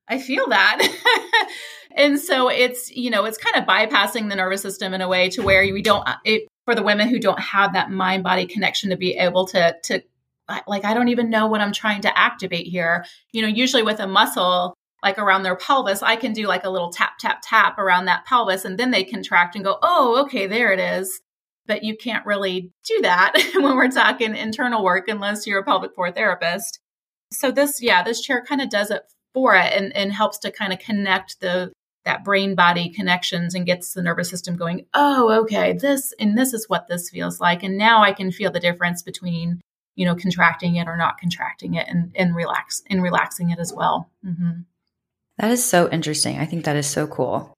I 0.08 0.18
feel 0.18 0.48
that. 0.48 0.82
and 1.96 2.20
so 2.20 2.50
it's, 2.50 2.90
you 2.90 3.10
know, 3.10 3.26
it's 3.26 3.38
kind 3.38 3.58
of 3.58 3.66
bypassing 3.66 4.30
the 4.30 4.36
nervous 4.38 4.62
system 4.62 4.94
in 4.94 5.02
a 5.02 5.10
way 5.10 5.30
to 5.32 5.42
where 5.42 5.62
we 5.62 5.82
don't, 5.82 6.08
uh, 6.08 6.16
it, 6.24 6.48
for 6.64 6.74
the 6.74 6.84
women 6.84 7.10
who 7.10 7.20
don't 7.20 7.40
have 7.40 7.74
that 7.74 7.92
mind 7.92 8.24
body 8.24 8.46
connection 8.46 8.92
to 8.92 8.98
be 8.98 9.18
able 9.18 9.46
to, 9.48 9.76
to, 9.84 10.02
like, 10.68 10.86
I 10.86 10.94
don't 10.94 11.10
even 11.10 11.30
know 11.30 11.48
what 11.48 11.62
I'm 11.62 11.74
trying 11.74 12.02
to 12.02 12.18
activate 12.18 12.66
here. 12.66 13.06
You 13.34 13.42
know, 13.42 13.48
usually 13.50 13.84
with 13.84 14.00
a 14.00 14.08
muscle, 14.08 14.74
like 15.04 15.18
around 15.18 15.44
their 15.44 15.56
pelvis, 15.56 16.04
I 16.04 16.16
can 16.16 16.34
do 16.34 16.48
like 16.48 16.64
a 16.64 16.70
little 16.70 16.92
tap, 16.92 17.18
tap, 17.20 17.42
tap 17.42 17.78
around 17.78 18.06
that 18.06 18.26
pelvis, 18.26 18.66
and 18.66 18.78
then 18.78 18.92
they 18.92 19.04
contract 19.04 19.56
and 19.56 19.64
go, 19.64 19.78
oh, 19.82 20.22
okay, 20.26 20.48
there 20.48 20.72
it 20.72 20.80
is. 20.80 21.22
But 21.66 21.84
you 21.84 21.96
can't 21.96 22.26
really 22.26 22.72
do 22.86 23.02
that 23.02 23.34
when 23.56 23.76
we're 23.76 23.90
talking 23.90 24.36
internal 24.36 24.84
work 24.84 25.08
unless 25.08 25.46
you're 25.46 25.60
a 25.60 25.64
pelvic 25.64 25.96
floor 25.96 26.12
therapist. 26.12 26.80
So 27.32 27.52
this, 27.52 27.82
yeah, 27.82 28.04
this 28.04 28.22
chair 28.22 28.44
kind 28.44 28.62
of 28.62 28.70
does 28.70 28.90
it 28.92 29.04
for 29.34 29.56
it 29.56 29.72
and, 29.74 29.96
and 29.96 30.12
helps 30.12 30.40
to 30.40 30.52
kind 30.52 30.74
of 30.74 30.80
connect 30.80 31.40
the 31.42 31.72
that 32.06 32.24
brain 32.24 32.56
body 32.56 32.90
connections 32.90 33.54
and 33.54 33.66
gets 33.66 33.94
the 33.94 34.02
nervous 34.02 34.30
system 34.30 34.56
going, 34.56 34.86
oh, 34.94 35.42
okay, 35.44 35.74
this 35.74 36.14
and 36.20 36.38
this 36.38 36.54
is 36.54 36.68
what 36.68 36.88
this 36.88 37.10
feels 37.10 37.40
like. 37.40 37.62
And 37.62 37.78
now 37.78 38.02
I 38.02 38.14
can 38.14 38.32
feel 38.32 38.52
the 38.52 38.60
difference 38.60 39.04
between, 39.04 39.62
you 39.96 40.06
know, 40.06 40.16
contracting 40.16 40.76
it 40.76 40.88
or 40.88 40.98
not 40.98 41.20
contracting 41.20 41.76
it 41.76 41.88
and, 41.88 42.12
and 42.16 42.36
relax 42.36 42.82
and 42.90 43.04
relaxing 43.04 43.52
it 43.52 43.60
as 43.60 43.74
well. 43.74 44.10
Mm-hmm. 44.26 44.62
That 45.40 45.52
is 45.52 45.64
so 45.64 45.90
interesting. 45.90 46.38
I 46.38 46.46
think 46.46 46.66
that 46.66 46.76
is 46.76 46.88
so 46.88 47.08
cool. 47.08 47.54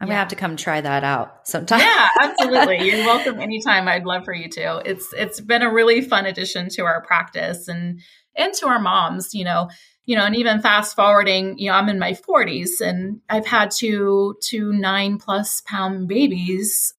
I'm 0.00 0.08
yeah. 0.08 0.14
gonna 0.14 0.18
have 0.18 0.28
to 0.28 0.36
come 0.36 0.56
try 0.56 0.80
that 0.80 1.02
out 1.02 1.48
sometime. 1.48 1.80
Yeah, 1.80 2.08
absolutely. 2.20 2.88
You're 2.88 3.06
welcome 3.06 3.40
anytime. 3.40 3.88
I'd 3.88 4.04
love 4.04 4.24
for 4.24 4.32
you 4.32 4.48
to. 4.50 4.82
It's 4.84 5.12
it's 5.12 5.40
been 5.40 5.62
a 5.62 5.72
really 5.72 6.00
fun 6.00 6.26
addition 6.26 6.68
to 6.70 6.82
our 6.82 7.02
practice 7.02 7.68
and 7.68 8.00
and 8.36 8.54
to 8.54 8.66
our 8.66 8.78
moms. 8.78 9.34
You 9.34 9.44
know, 9.44 9.70
you 10.04 10.16
know, 10.16 10.24
and 10.24 10.36
even 10.36 10.60
fast 10.60 10.94
forwarding. 10.94 11.58
You 11.58 11.70
know, 11.70 11.76
I'm 11.76 11.88
in 11.88 11.98
my 11.98 12.12
40s 12.12 12.80
and 12.80 13.20
I've 13.28 13.46
had 13.46 13.70
two 13.70 14.36
two 14.42 14.72
nine 14.72 15.18
plus 15.18 15.60
pound 15.62 16.06
babies, 16.06 16.94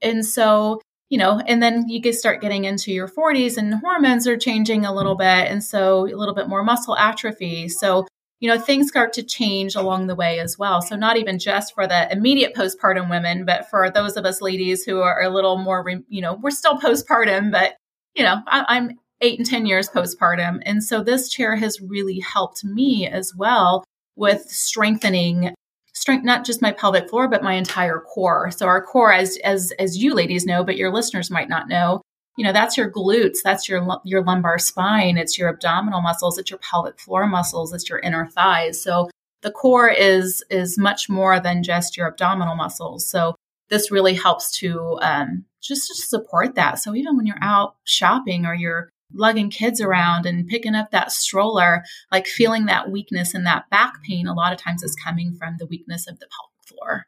and 0.00 0.24
so 0.24 0.80
you 1.08 1.18
know, 1.18 1.40
and 1.46 1.62
then 1.62 1.88
you 1.88 2.00
get 2.00 2.14
start 2.14 2.40
getting 2.40 2.64
into 2.64 2.92
your 2.92 3.08
40s 3.08 3.56
and 3.58 3.74
hormones 3.74 4.26
are 4.26 4.36
changing 4.36 4.84
a 4.84 4.94
little 4.94 5.16
bit, 5.16 5.50
and 5.50 5.62
so 5.62 6.06
a 6.06 6.16
little 6.16 6.34
bit 6.34 6.48
more 6.48 6.64
muscle 6.64 6.96
atrophy. 6.96 7.68
So 7.68 8.06
you 8.40 8.48
know, 8.48 8.58
things 8.58 8.88
start 8.88 9.12
to 9.14 9.22
change 9.22 9.74
along 9.74 10.06
the 10.06 10.14
way 10.14 10.38
as 10.40 10.58
well. 10.58 10.82
So, 10.82 10.96
not 10.96 11.16
even 11.16 11.38
just 11.38 11.74
for 11.74 11.86
the 11.86 12.10
immediate 12.12 12.54
postpartum 12.54 13.08
women, 13.08 13.44
but 13.44 13.68
for 13.70 13.90
those 13.90 14.16
of 14.16 14.24
us 14.24 14.42
ladies 14.42 14.84
who 14.84 15.00
are 15.00 15.22
a 15.22 15.30
little 15.30 15.58
more, 15.58 15.84
you 16.08 16.20
know, 16.20 16.34
we're 16.34 16.50
still 16.50 16.78
postpartum, 16.78 17.50
but, 17.50 17.76
you 18.14 18.22
know, 18.22 18.42
I, 18.46 18.76
am 18.76 18.90
eight 19.22 19.38
and 19.38 19.48
10 19.48 19.64
years 19.66 19.88
postpartum. 19.88 20.60
And 20.66 20.84
so, 20.84 21.02
this 21.02 21.30
chair 21.30 21.56
has 21.56 21.80
really 21.80 22.20
helped 22.20 22.64
me 22.64 23.06
as 23.06 23.34
well 23.34 23.84
with 24.16 24.42
strengthening 24.42 25.54
strength 25.94 26.24
not 26.24 26.44
just 26.44 26.60
my 26.60 26.72
pelvic 26.72 27.08
floor 27.08 27.26
but 27.26 27.42
my 27.42 27.54
entire 27.54 28.00
core 28.00 28.50
so 28.50 28.66
our 28.66 28.82
core 28.82 29.12
as 29.12 29.38
as 29.44 29.72
as 29.78 29.96
you 29.96 30.12
ladies 30.12 30.44
know 30.44 30.62
but 30.62 30.76
your 30.76 30.92
listeners 30.92 31.30
might 31.30 31.48
not 31.48 31.68
know 31.68 32.02
you 32.36 32.44
know 32.44 32.52
that's 32.52 32.76
your 32.76 32.90
glutes 32.90 33.38
that's 33.42 33.68
your 33.68 33.86
your 34.04 34.22
lumbar 34.22 34.58
spine 34.58 35.16
it's 35.16 35.38
your 35.38 35.48
abdominal 35.48 36.00
muscles 36.00 36.38
it's 36.38 36.50
your 36.50 36.60
pelvic 36.60 36.98
floor 37.00 37.26
muscles 37.26 37.72
it's 37.72 37.88
your 37.88 37.98
inner 38.00 38.26
thighs 38.26 38.80
so 38.80 39.10
the 39.42 39.50
core 39.50 39.88
is 39.88 40.44
is 40.50 40.78
much 40.78 41.08
more 41.08 41.40
than 41.40 41.62
just 41.62 41.96
your 41.96 42.06
abdominal 42.06 42.56
muscles 42.56 43.08
so 43.08 43.34
this 43.68 43.90
really 43.90 44.14
helps 44.14 44.56
to 44.56 44.96
um, 45.02 45.44
just 45.60 45.88
to 45.88 45.94
support 45.94 46.54
that 46.54 46.78
so 46.78 46.94
even 46.94 47.16
when 47.16 47.26
you're 47.26 47.36
out 47.42 47.76
shopping 47.84 48.46
or 48.46 48.54
you're 48.54 48.90
lugging 49.14 49.50
kids 49.50 49.80
around 49.80 50.26
and 50.26 50.48
picking 50.48 50.74
up 50.74 50.90
that 50.90 51.12
stroller, 51.12 51.84
like 52.10 52.26
feeling 52.26 52.66
that 52.66 52.90
weakness 52.90 53.34
and 53.34 53.46
that 53.46 53.68
back 53.70 54.02
pain, 54.02 54.26
a 54.26 54.34
lot 54.34 54.52
of 54.52 54.58
times 54.58 54.82
is 54.82 54.96
coming 54.96 55.34
from 55.34 55.56
the 55.58 55.66
weakness 55.66 56.06
of 56.08 56.18
the 56.18 56.26
pelvic 56.26 56.68
floor. 56.68 57.06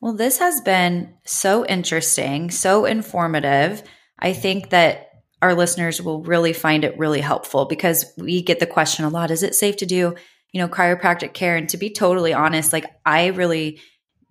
Well, 0.00 0.14
this 0.14 0.38
has 0.38 0.60
been 0.60 1.14
so 1.24 1.64
interesting, 1.66 2.50
so 2.50 2.84
informative. 2.84 3.82
I 4.24 4.32
think 4.32 4.70
that 4.70 5.10
our 5.42 5.54
listeners 5.54 6.00
will 6.00 6.22
really 6.22 6.54
find 6.54 6.82
it 6.82 6.98
really 6.98 7.20
helpful 7.20 7.66
because 7.66 8.10
we 8.16 8.40
get 8.40 8.58
the 8.58 8.66
question 8.66 9.04
a 9.04 9.10
lot 9.10 9.30
is 9.30 9.42
it 9.42 9.54
safe 9.54 9.76
to 9.76 9.86
do, 9.86 10.14
you 10.50 10.60
know, 10.62 10.66
chiropractic 10.66 11.34
care? 11.34 11.56
And 11.56 11.68
to 11.68 11.76
be 11.76 11.90
totally 11.90 12.32
honest, 12.32 12.72
like 12.72 12.86
I 13.04 13.26
really 13.26 13.80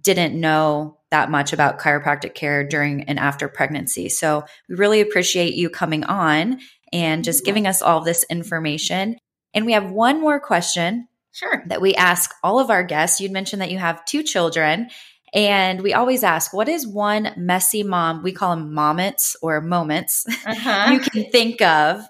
didn't 0.01 0.39
know 0.39 0.97
that 1.12 1.29
much 1.29 1.53
about 1.53 1.79
chiropractic 1.79 2.34
care 2.34 2.67
during 2.67 3.03
and 3.03 3.19
after 3.19 3.47
pregnancy. 3.47 4.10
So 4.10 4.45
we 4.67 4.73
really 4.73 4.99
appreciate 4.99 5.53
you 5.53 5.69
coming 5.69 6.03
on 6.06 6.60
and 6.91 7.23
just 7.23 7.45
giving 7.45 7.67
us 7.67 7.84
all 7.84 8.01
this 8.01 8.25
information. 8.32 9.17
And 9.53 9.67
we 9.67 9.73
have 9.73 9.91
one 9.91 10.19
more 10.19 10.39
question. 10.39 11.08
Sure. 11.34 11.63
That 11.67 11.82
we 11.82 11.93
ask 11.93 12.34
all 12.43 12.60
of 12.60 12.71
our 12.71 12.84
guests. 12.84 13.21
You'd 13.21 13.32
mentioned 13.32 13.62
that 13.62 13.71
you 13.71 13.77
have 13.77 14.06
two 14.06 14.23
children. 14.23 14.89
And 15.34 15.82
we 15.82 15.93
always 15.93 16.24
ask, 16.24 16.54
what 16.54 16.69
is 16.69 16.88
one 16.88 17.32
messy 17.36 17.84
mom? 17.84 18.22
We 18.24 18.34
call 18.34 18.56
them 18.56 18.74
moments 18.74 19.36
or 19.41 19.62
moments 19.62 20.26
uh-huh. 20.46 20.91
you 20.91 21.00
can 21.00 21.32
think 21.32 21.62
of 21.62 22.04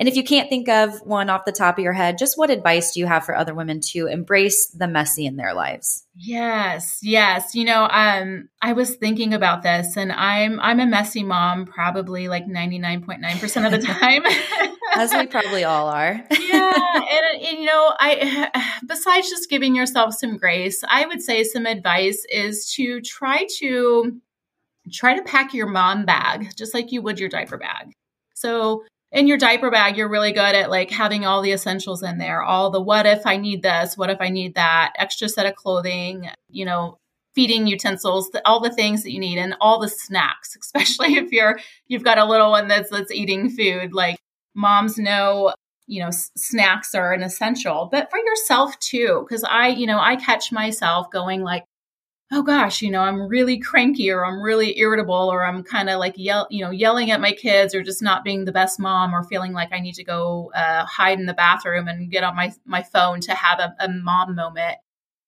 and 0.00 0.08
if 0.08 0.16
you 0.16 0.24
can't 0.24 0.48
think 0.48 0.66
of 0.70 0.98
one 1.02 1.28
off 1.28 1.44
the 1.44 1.52
top 1.52 1.76
of 1.76 1.84
your 1.84 1.92
head, 1.92 2.16
just 2.16 2.38
what 2.38 2.48
advice 2.48 2.94
do 2.94 3.00
you 3.00 3.06
have 3.06 3.26
for 3.26 3.36
other 3.36 3.54
women 3.54 3.80
to 3.90 4.06
embrace 4.06 4.68
the 4.68 4.88
messy 4.88 5.26
in 5.26 5.36
their 5.36 5.52
lives? 5.52 6.06
Yes, 6.16 7.00
yes. 7.02 7.54
You 7.54 7.66
know, 7.66 7.86
um, 7.90 8.48
I 8.62 8.72
was 8.72 8.96
thinking 8.96 9.34
about 9.34 9.62
this 9.62 9.98
and 9.98 10.10
I'm 10.10 10.58
I'm 10.58 10.80
a 10.80 10.86
messy 10.86 11.22
mom 11.22 11.66
probably 11.66 12.28
like 12.28 12.46
99.9% 12.46 13.66
of 13.66 13.72
the 13.72 13.86
time. 13.86 14.22
As 14.94 15.12
we 15.12 15.26
probably 15.26 15.64
all 15.64 15.88
are. 15.88 16.24
yeah. 16.30 16.72
And, 16.94 17.42
and, 17.42 17.58
you 17.58 17.64
know, 17.64 17.94
I 17.98 18.50
besides 18.86 19.28
just 19.28 19.50
giving 19.50 19.74
yourself 19.74 20.14
some 20.14 20.36
grace, 20.36 20.82
I 20.88 21.06
would 21.06 21.22
say 21.22 21.44
some 21.44 21.66
advice 21.66 22.24
is 22.30 22.72
to 22.74 23.00
try 23.00 23.46
to 23.58 24.20
try 24.92 25.14
to 25.14 25.22
pack 25.22 25.54
your 25.54 25.68
mom 25.68 26.04
bag 26.04 26.50
just 26.56 26.74
like 26.74 26.92
you 26.92 27.02
would 27.02 27.20
your 27.20 27.28
diaper 27.28 27.58
bag. 27.58 27.92
So 28.34 28.84
in 29.12 29.26
your 29.26 29.38
diaper 29.38 29.70
bag, 29.70 29.96
you're 29.96 30.08
really 30.08 30.32
good 30.32 30.54
at 30.54 30.70
like 30.70 30.90
having 30.90 31.26
all 31.26 31.42
the 31.42 31.52
essentials 31.52 32.02
in 32.02 32.18
there, 32.18 32.42
all 32.42 32.70
the 32.70 32.80
what 32.80 33.06
if 33.06 33.26
I 33.26 33.36
need 33.36 33.62
this, 33.62 33.96
what 33.96 34.10
if 34.10 34.20
I 34.20 34.28
need 34.28 34.54
that, 34.54 34.92
extra 34.96 35.28
set 35.28 35.46
of 35.46 35.56
clothing, 35.56 36.28
you 36.48 36.64
know, 36.64 36.96
feeding 37.34 37.66
utensils, 37.66 38.30
all 38.44 38.60
the 38.60 38.72
things 38.72 39.02
that 39.02 39.12
you 39.12 39.20
need 39.20 39.38
and 39.38 39.56
all 39.60 39.80
the 39.80 39.88
snacks, 39.88 40.56
especially 40.60 41.14
if 41.14 41.32
you're 41.32 41.58
you've 41.88 42.04
got 42.04 42.18
a 42.18 42.24
little 42.24 42.50
one 42.50 42.68
that's 42.68 42.90
that's 42.90 43.12
eating 43.12 43.50
food. 43.50 43.92
Like 43.92 44.18
moms 44.54 44.98
know, 44.98 45.54
you 45.86 46.00
know, 46.00 46.08
s- 46.08 46.30
snacks 46.36 46.94
are 46.94 47.12
an 47.12 47.22
essential, 47.22 47.88
but 47.90 48.10
for 48.10 48.18
yourself 48.18 48.78
too 48.80 49.24
because 49.28 49.44
I, 49.44 49.68
you 49.68 49.86
know, 49.86 49.98
I 50.00 50.16
catch 50.16 50.52
myself 50.52 51.10
going 51.10 51.42
like 51.42 51.64
oh 52.32 52.42
gosh, 52.42 52.80
you 52.80 52.90
know, 52.90 53.00
I'm 53.00 53.26
really 53.26 53.58
cranky 53.58 54.10
or 54.10 54.24
I'm 54.24 54.40
really 54.40 54.78
irritable 54.78 55.14
or 55.14 55.44
I'm 55.44 55.62
kind 55.64 55.90
of 55.90 55.98
like 55.98 56.14
yell, 56.16 56.46
you 56.50 56.64
know, 56.64 56.70
yelling 56.70 57.10
at 57.10 57.20
my 57.20 57.32
kids 57.32 57.74
or 57.74 57.82
just 57.82 58.02
not 58.02 58.22
being 58.24 58.44
the 58.44 58.52
best 58.52 58.78
mom 58.78 59.14
or 59.14 59.24
feeling 59.24 59.52
like 59.52 59.72
I 59.72 59.80
need 59.80 59.94
to 59.94 60.04
go 60.04 60.52
uh, 60.54 60.84
hide 60.84 61.18
in 61.18 61.26
the 61.26 61.34
bathroom 61.34 61.88
and 61.88 62.10
get 62.10 62.22
on 62.24 62.36
my 62.36 62.52
my 62.64 62.82
phone 62.82 63.20
to 63.22 63.34
have 63.34 63.58
a, 63.58 63.74
a 63.80 63.88
mom 63.88 64.34
moment. 64.36 64.76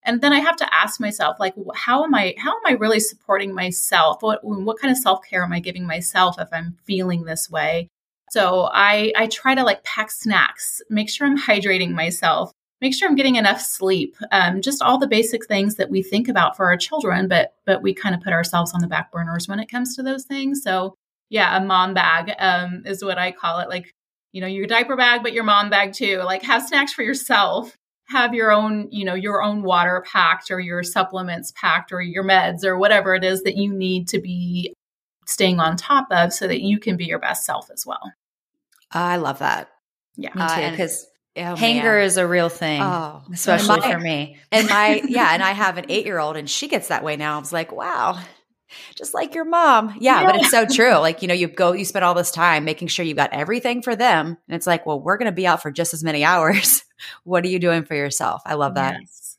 And 0.04 0.20
then 0.20 0.32
I 0.32 0.40
have 0.40 0.56
to 0.56 0.74
ask 0.74 1.00
myself, 1.00 1.36
like, 1.38 1.54
how 1.74 2.04
am 2.04 2.14
I? 2.14 2.34
How 2.38 2.52
am 2.52 2.62
I 2.66 2.72
really 2.72 3.00
supporting 3.00 3.54
myself? 3.54 4.18
What 4.22 4.40
what 4.44 4.78
kind 4.80 4.92
of 4.92 4.98
self 4.98 5.20
care 5.28 5.42
am 5.44 5.52
I 5.52 5.60
giving 5.60 5.86
myself 5.86 6.36
if 6.38 6.48
I'm 6.52 6.76
feeling 6.84 7.24
this 7.24 7.50
way? 7.50 7.88
So 8.32 8.70
I 8.72 9.12
I 9.14 9.26
try 9.26 9.54
to 9.54 9.62
like 9.62 9.84
pack 9.84 10.10
snacks, 10.10 10.80
make 10.88 11.10
sure 11.10 11.26
I'm 11.26 11.38
hydrating 11.38 11.90
myself, 11.90 12.50
make 12.80 12.94
sure 12.94 13.06
I'm 13.06 13.14
getting 13.14 13.36
enough 13.36 13.60
sleep. 13.60 14.16
Um, 14.30 14.62
just 14.62 14.80
all 14.80 14.96
the 14.96 15.06
basic 15.06 15.44
things 15.44 15.74
that 15.74 15.90
we 15.90 16.02
think 16.02 16.28
about 16.28 16.56
for 16.56 16.64
our 16.64 16.78
children, 16.78 17.28
but 17.28 17.52
but 17.66 17.82
we 17.82 17.92
kind 17.92 18.14
of 18.14 18.22
put 18.22 18.32
ourselves 18.32 18.72
on 18.72 18.80
the 18.80 18.86
back 18.86 19.12
burners 19.12 19.48
when 19.48 19.60
it 19.60 19.70
comes 19.70 19.94
to 19.96 20.02
those 20.02 20.24
things. 20.24 20.62
So 20.62 20.94
yeah, 21.28 21.54
a 21.58 21.62
mom 21.62 21.92
bag 21.92 22.32
um, 22.38 22.84
is 22.86 23.04
what 23.04 23.18
I 23.18 23.32
call 23.32 23.58
it. 23.58 23.68
Like 23.68 23.92
you 24.32 24.40
know, 24.40 24.46
your 24.46 24.66
diaper 24.66 24.96
bag, 24.96 25.22
but 25.22 25.34
your 25.34 25.44
mom 25.44 25.68
bag 25.68 25.92
too. 25.92 26.22
Like 26.24 26.42
have 26.42 26.66
snacks 26.66 26.94
for 26.94 27.02
yourself. 27.02 27.76
Have 28.08 28.32
your 28.32 28.50
own, 28.50 28.88
you 28.90 29.04
know, 29.04 29.14
your 29.14 29.42
own 29.42 29.62
water 29.62 30.02
packed 30.10 30.50
or 30.50 30.58
your 30.58 30.82
supplements 30.82 31.52
packed 31.54 31.92
or 31.92 32.00
your 32.00 32.24
meds 32.24 32.64
or 32.64 32.78
whatever 32.78 33.14
it 33.14 33.24
is 33.24 33.42
that 33.42 33.58
you 33.58 33.70
need 33.70 34.08
to 34.08 34.20
be 34.20 34.72
staying 35.26 35.60
on 35.60 35.76
top 35.76 36.06
of 36.10 36.32
so 36.32 36.48
that 36.48 36.62
you 36.62 36.78
can 36.80 36.96
be 36.96 37.04
your 37.04 37.18
best 37.18 37.44
self 37.44 37.70
as 37.70 37.84
well. 37.86 38.00
I 38.92 39.16
love 39.16 39.40
that. 39.40 39.70
Yeah. 40.16 40.34
Me 40.34 40.42
uh, 40.42 40.60
too. 40.60 40.70
Because 40.70 41.06
Oh, 41.34 41.56
Hanger 41.56 41.94
man. 41.96 42.04
is 42.04 42.18
a 42.18 42.26
real 42.26 42.50
thing, 42.50 42.82
oh, 42.82 43.22
especially 43.32 43.80
my, 43.80 43.92
for 43.92 43.98
me. 43.98 44.36
And 44.50 44.68
my, 44.68 45.02
yeah, 45.08 45.30
and 45.32 45.42
I 45.42 45.52
have 45.52 45.78
an 45.78 45.86
eight 45.88 46.04
year 46.04 46.18
old 46.18 46.36
and 46.36 46.48
she 46.48 46.68
gets 46.68 46.88
that 46.88 47.02
way 47.02 47.16
now. 47.16 47.36
I 47.36 47.38
was 47.38 47.54
like, 47.54 47.72
wow, 47.72 48.20
just 48.96 49.14
like 49.14 49.34
your 49.34 49.46
mom. 49.46 49.94
Yeah, 49.98 50.20
yeah, 50.20 50.26
but 50.26 50.36
it's 50.36 50.50
so 50.50 50.66
true. 50.66 50.92
Like, 50.98 51.22
you 51.22 51.28
know, 51.28 51.34
you 51.34 51.48
go, 51.48 51.72
you 51.72 51.86
spend 51.86 52.04
all 52.04 52.12
this 52.12 52.30
time 52.30 52.64
making 52.66 52.88
sure 52.88 53.04
you've 53.04 53.16
got 53.16 53.32
everything 53.32 53.80
for 53.80 53.96
them. 53.96 54.26
And 54.46 54.54
it's 54.54 54.66
like, 54.66 54.84
well, 54.84 55.00
we're 55.00 55.16
going 55.16 55.30
to 55.30 55.32
be 55.32 55.46
out 55.46 55.62
for 55.62 55.70
just 55.70 55.94
as 55.94 56.04
many 56.04 56.22
hours. 56.32 56.82
what 57.24 57.44
are 57.44 57.48
you 57.48 57.58
doing 57.58 57.84
for 57.84 57.94
yourself? 57.94 58.42
I 58.44 58.54
love 58.54 58.74
that. 58.74 58.98
Yes. 59.00 59.38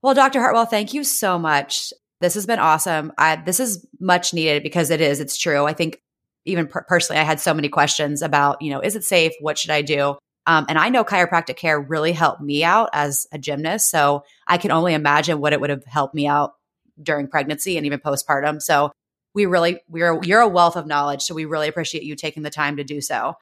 Well, 0.00 0.14
Dr. 0.14 0.40
Hartwell, 0.40 0.66
thank 0.66 0.94
you 0.94 1.04
so 1.04 1.38
much. 1.38 1.92
This 2.22 2.34
has 2.34 2.46
been 2.46 2.58
awesome. 2.58 3.12
I, 3.18 3.36
this 3.36 3.60
is 3.60 3.86
much 4.00 4.32
needed 4.32 4.62
because 4.62 4.88
it 4.88 5.02
is, 5.02 5.20
it's 5.20 5.36
true. 5.36 5.66
I 5.66 5.74
think 5.74 6.00
even 6.46 6.66
per- 6.66 6.84
personally, 6.84 7.20
I 7.20 7.24
had 7.24 7.40
so 7.40 7.52
many 7.52 7.68
questions 7.68 8.22
about, 8.22 8.62
you 8.62 8.70
know, 8.70 8.80
is 8.80 8.96
it 8.96 9.04
safe? 9.04 9.32
What 9.40 9.58
should 9.58 9.70
I 9.70 9.82
do? 9.82 10.16
Um, 10.46 10.66
and 10.68 10.78
I 10.78 10.88
know 10.88 11.04
chiropractic 11.04 11.56
care 11.56 11.78
really 11.78 12.12
helped 12.12 12.40
me 12.40 12.62
out 12.62 12.90
as 12.92 13.26
a 13.32 13.38
gymnast. 13.38 13.90
So 13.90 14.22
I 14.46 14.58
can 14.58 14.70
only 14.70 14.94
imagine 14.94 15.40
what 15.40 15.52
it 15.52 15.60
would 15.60 15.70
have 15.70 15.84
helped 15.84 16.14
me 16.14 16.26
out 16.26 16.54
during 17.02 17.26
pregnancy 17.26 17.76
and 17.76 17.84
even 17.84 17.98
postpartum. 17.98 18.62
So 18.62 18.92
we 19.34 19.46
really, 19.46 19.80
we're, 19.88 20.22
you're 20.22 20.40
a 20.40 20.48
wealth 20.48 20.76
of 20.76 20.86
knowledge. 20.86 21.22
So 21.22 21.34
we 21.34 21.44
really 21.44 21.68
appreciate 21.68 22.04
you 22.04 22.14
taking 22.14 22.42
the 22.42 22.50
time 22.50 22.76
to 22.76 22.84
do 22.84 23.00
so. 23.00 23.34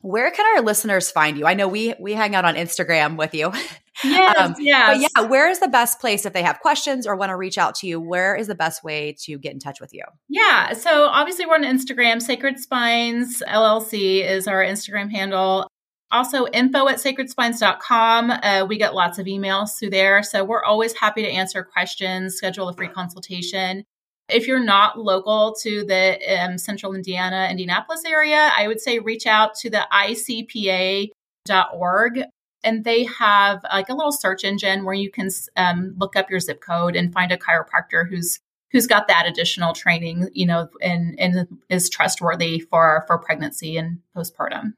Where 0.00 0.30
can 0.30 0.44
our 0.56 0.62
listeners 0.62 1.10
find 1.10 1.38
you? 1.38 1.46
I 1.46 1.54
know 1.54 1.68
we, 1.68 1.94
we 1.98 2.12
hang 2.12 2.34
out 2.34 2.44
on 2.44 2.54
Instagram 2.54 3.16
with 3.16 3.34
you. 3.34 3.52
Yes, 4.04 4.38
um, 4.38 4.54
yes. 4.58 5.10
But 5.14 5.22
yeah, 5.24 5.28
where 5.28 5.48
is 5.48 5.60
the 5.60 5.68
best 5.68 6.00
place 6.00 6.26
if 6.26 6.32
they 6.32 6.42
have 6.42 6.60
questions 6.60 7.06
or 7.06 7.16
want 7.16 7.30
to 7.30 7.36
reach 7.36 7.58
out 7.58 7.74
to 7.76 7.86
you? 7.86 8.00
Where 8.00 8.34
is 8.34 8.46
the 8.46 8.54
best 8.54 8.82
way 8.82 9.16
to 9.24 9.38
get 9.38 9.52
in 9.52 9.58
touch 9.58 9.80
with 9.80 9.92
you? 9.92 10.04
Yeah. 10.28 10.72
So 10.72 11.06
obviously 11.06 11.46
we're 11.46 11.54
on 11.54 11.64
Instagram. 11.64 12.20
Sacred 12.20 12.58
Spines 12.58 13.42
LLC 13.46 14.24
is 14.24 14.46
our 14.48 14.62
Instagram 14.62 15.10
handle. 15.10 15.68
Also, 16.12 16.46
info 16.48 16.88
at 16.88 16.98
sacredspines.com. 16.98 18.30
Uh, 18.30 18.66
we 18.68 18.76
get 18.76 18.94
lots 18.94 19.18
of 19.18 19.24
emails 19.24 19.78
through 19.78 19.88
there. 19.90 20.22
So 20.22 20.44
we're 20.44 20.62
always 20.62 20.92
happy 20.94 21.22
to 21.22 21.28
answer 21.28 21.64
questions, 21.64 22.34
schedule 22.34 22.68
a 22.68 22.74
free 22.74 22.88
consultation. 22.88 23.84
If 24.28 24.46
you're 24.46 24.62
not 24.62 24.98
local 24.98 25.54
to 25.62 25.84
the 25.84 26.18
um, 26.38 26.58
central 26.58 26.94
Indiana, 26.94 27.48
Indianapolis 27.50 28.02
area, 28.06 28.52
I 28.56 28.68
would 28.68 28.80
say 28.80 28.98
reach 28.98 29.26
out 29.26 29.54
to 29.60 29.70
the 29.70 29.86
icpa.org. 29.90 31.12
And 32.64 32.84
they 32.84 33.04
have 33.04 33.62
like 33.64 33.88
a 33.88 33.94
little 33.94 34.12
search 34.12 34.44
engine 34.44 34.84
where 34.84 34.94
you 34.94 35.10
can 35.10 35.28
um, 35.56 35.94
look 35.98 36.16
up 36.16 36.30
your 36.30 36.40
zip 36.40 36.60
code 36.60 36.96
and 36.96 37.12
find 37.12 37.32
a 37.32 37.36
chiropractor 37.36 38.08
who's 38.08 38.40
who's 38.70 38.86
got 38.86 39.08
that 39.08 39.26
additional 39.26 39.74
training, 39.74 40.30
you 40.32 40.46
know, 40.46 40.68
and, 40.80 41.18
and 41.20 41.46
is 41.68 41.90
trustworthy 41.90 42.60
for 42.60 43.04
for 43.06 43.18
pregnancy 43.18 43.76
and 43.76 43.98
postpartum. 44.16 44.74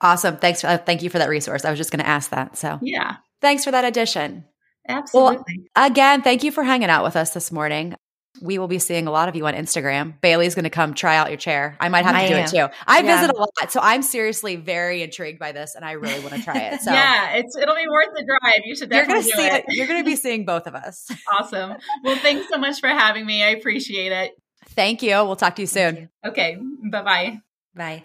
Awesome. 0.00 0.36
Thanks. 0.36 0.64
Uh, 0.64 0.78
thank 0.78 1.02
you 1.02 1.10
for 1.10 1.18
that 1.18 1.28
resource. 1.28 1.64
I 1.64 1.70
was 1.70 1.78
just 1.78 1.90
going 1.90 2.02
to 2.02 2.08
ask 2.08 2.30
that. 2.30 2.56
So, 2.56 2.78
yeah. 2.82 3.16
Thanks 3.40 3.64
for 3.64 3.70
that 3.70 3.84
addition. 3.84 4.44
Absolutely. 4.88 5.68
Well, 5.76 5.86
again, 5.86 6.22
thank 6.22 6.42
you 6.42 6.50
for 6.50 6.62
hanging 6.64 6.88
out 6.88 7.04
with 7.04 7.16
us 7.16 7.30
this 7.30 7.52
morning. 7.52 7.94
We 8.40 8.58
will 8.58 8.68
be 8.68 8.78
seeing 8.78 9.06
a 9.06 9.10
lot 9.10 9.28
of 9.28 9.36
you 9.36 9.46
on 9.46 9.54
Instagram. 9.54 10.20
Bailey's 10.20 10.54
going 10.54 10.64
to 10.64 10.70
come 10.70 10.94
try 10.94 11.16
out 11.16 11.28
your 11.28 11.36
chair. 11.36 11.76
I 11.80 11.88
might 11.88 12.04
have 12.04 12.14
to 12.14 12.20
I 12.20 12.28
do 12.28 12.34
am. 12.34 12.44
it 12.44 12.50
too. 12.50 12.74
I 12.86 13.00
yeah. 13.00 13.20
visit 13.20 13.34
a 13.34 13.38
lot, 13.38 13.70
so 13.70 13.80
I'm 13.82 14.02
seriously 14.02 14.56
very 14.56 15.02
intrigued 15.02 15.38
by 15.38 15.52
this, 15.52 15.74
and 15.74 15.84
I 15.84 15.92
really 15.92 16.20
want 16.20 16.34
to 16.34 16.42
try 16.42 16.58
it. 16.58 16.80
So 16.80 16.92
yeah, 16.92 17.34
it's 17.34 17.56
it'll 17.56 17.74
be 17.74 17.88
worth 17.88 18.08
the 18.14 18.24
drive. 18.24 18.60
You 18.64 18.76
should 18.76 18.90
definitely 18.90 19.26
you're 19.26 19.36
gonna 19.36 19.48
see 19.50 19.56
it. 19.56 19.64
it. 19.68 19.76
You're 19.76 19.86
going 19.86 20.00
to 20.00 20.08
be 20.08 20.16
seeing 20.16 20.44
both 20.44 20.66
of 20.66 20.74
us. 20.74 21.08
awesome. 21.38 21.76
Well, 22.04 22.16
thanks 22.16 22.48
so 22.48 22.58
much 22.58 22.80
for 22.80 22.88
having 22.88 23.26
me. 23.26 23.42
I 23.42 23.48
appreciate 23.48 24.12
it. 24.12 24.32
Thank 24.70 25.02
you. 25.02 25.10
We'll 25.10 25.36
talk 25.36 25.56
to 25.56 25.62
you 25.62 25.66
soon. 25.66 25.96
You. 25.96 26.08
Okay. 26.30 26.58
Bye-bye. 26.90 27.40
Bye. 27.74 28.04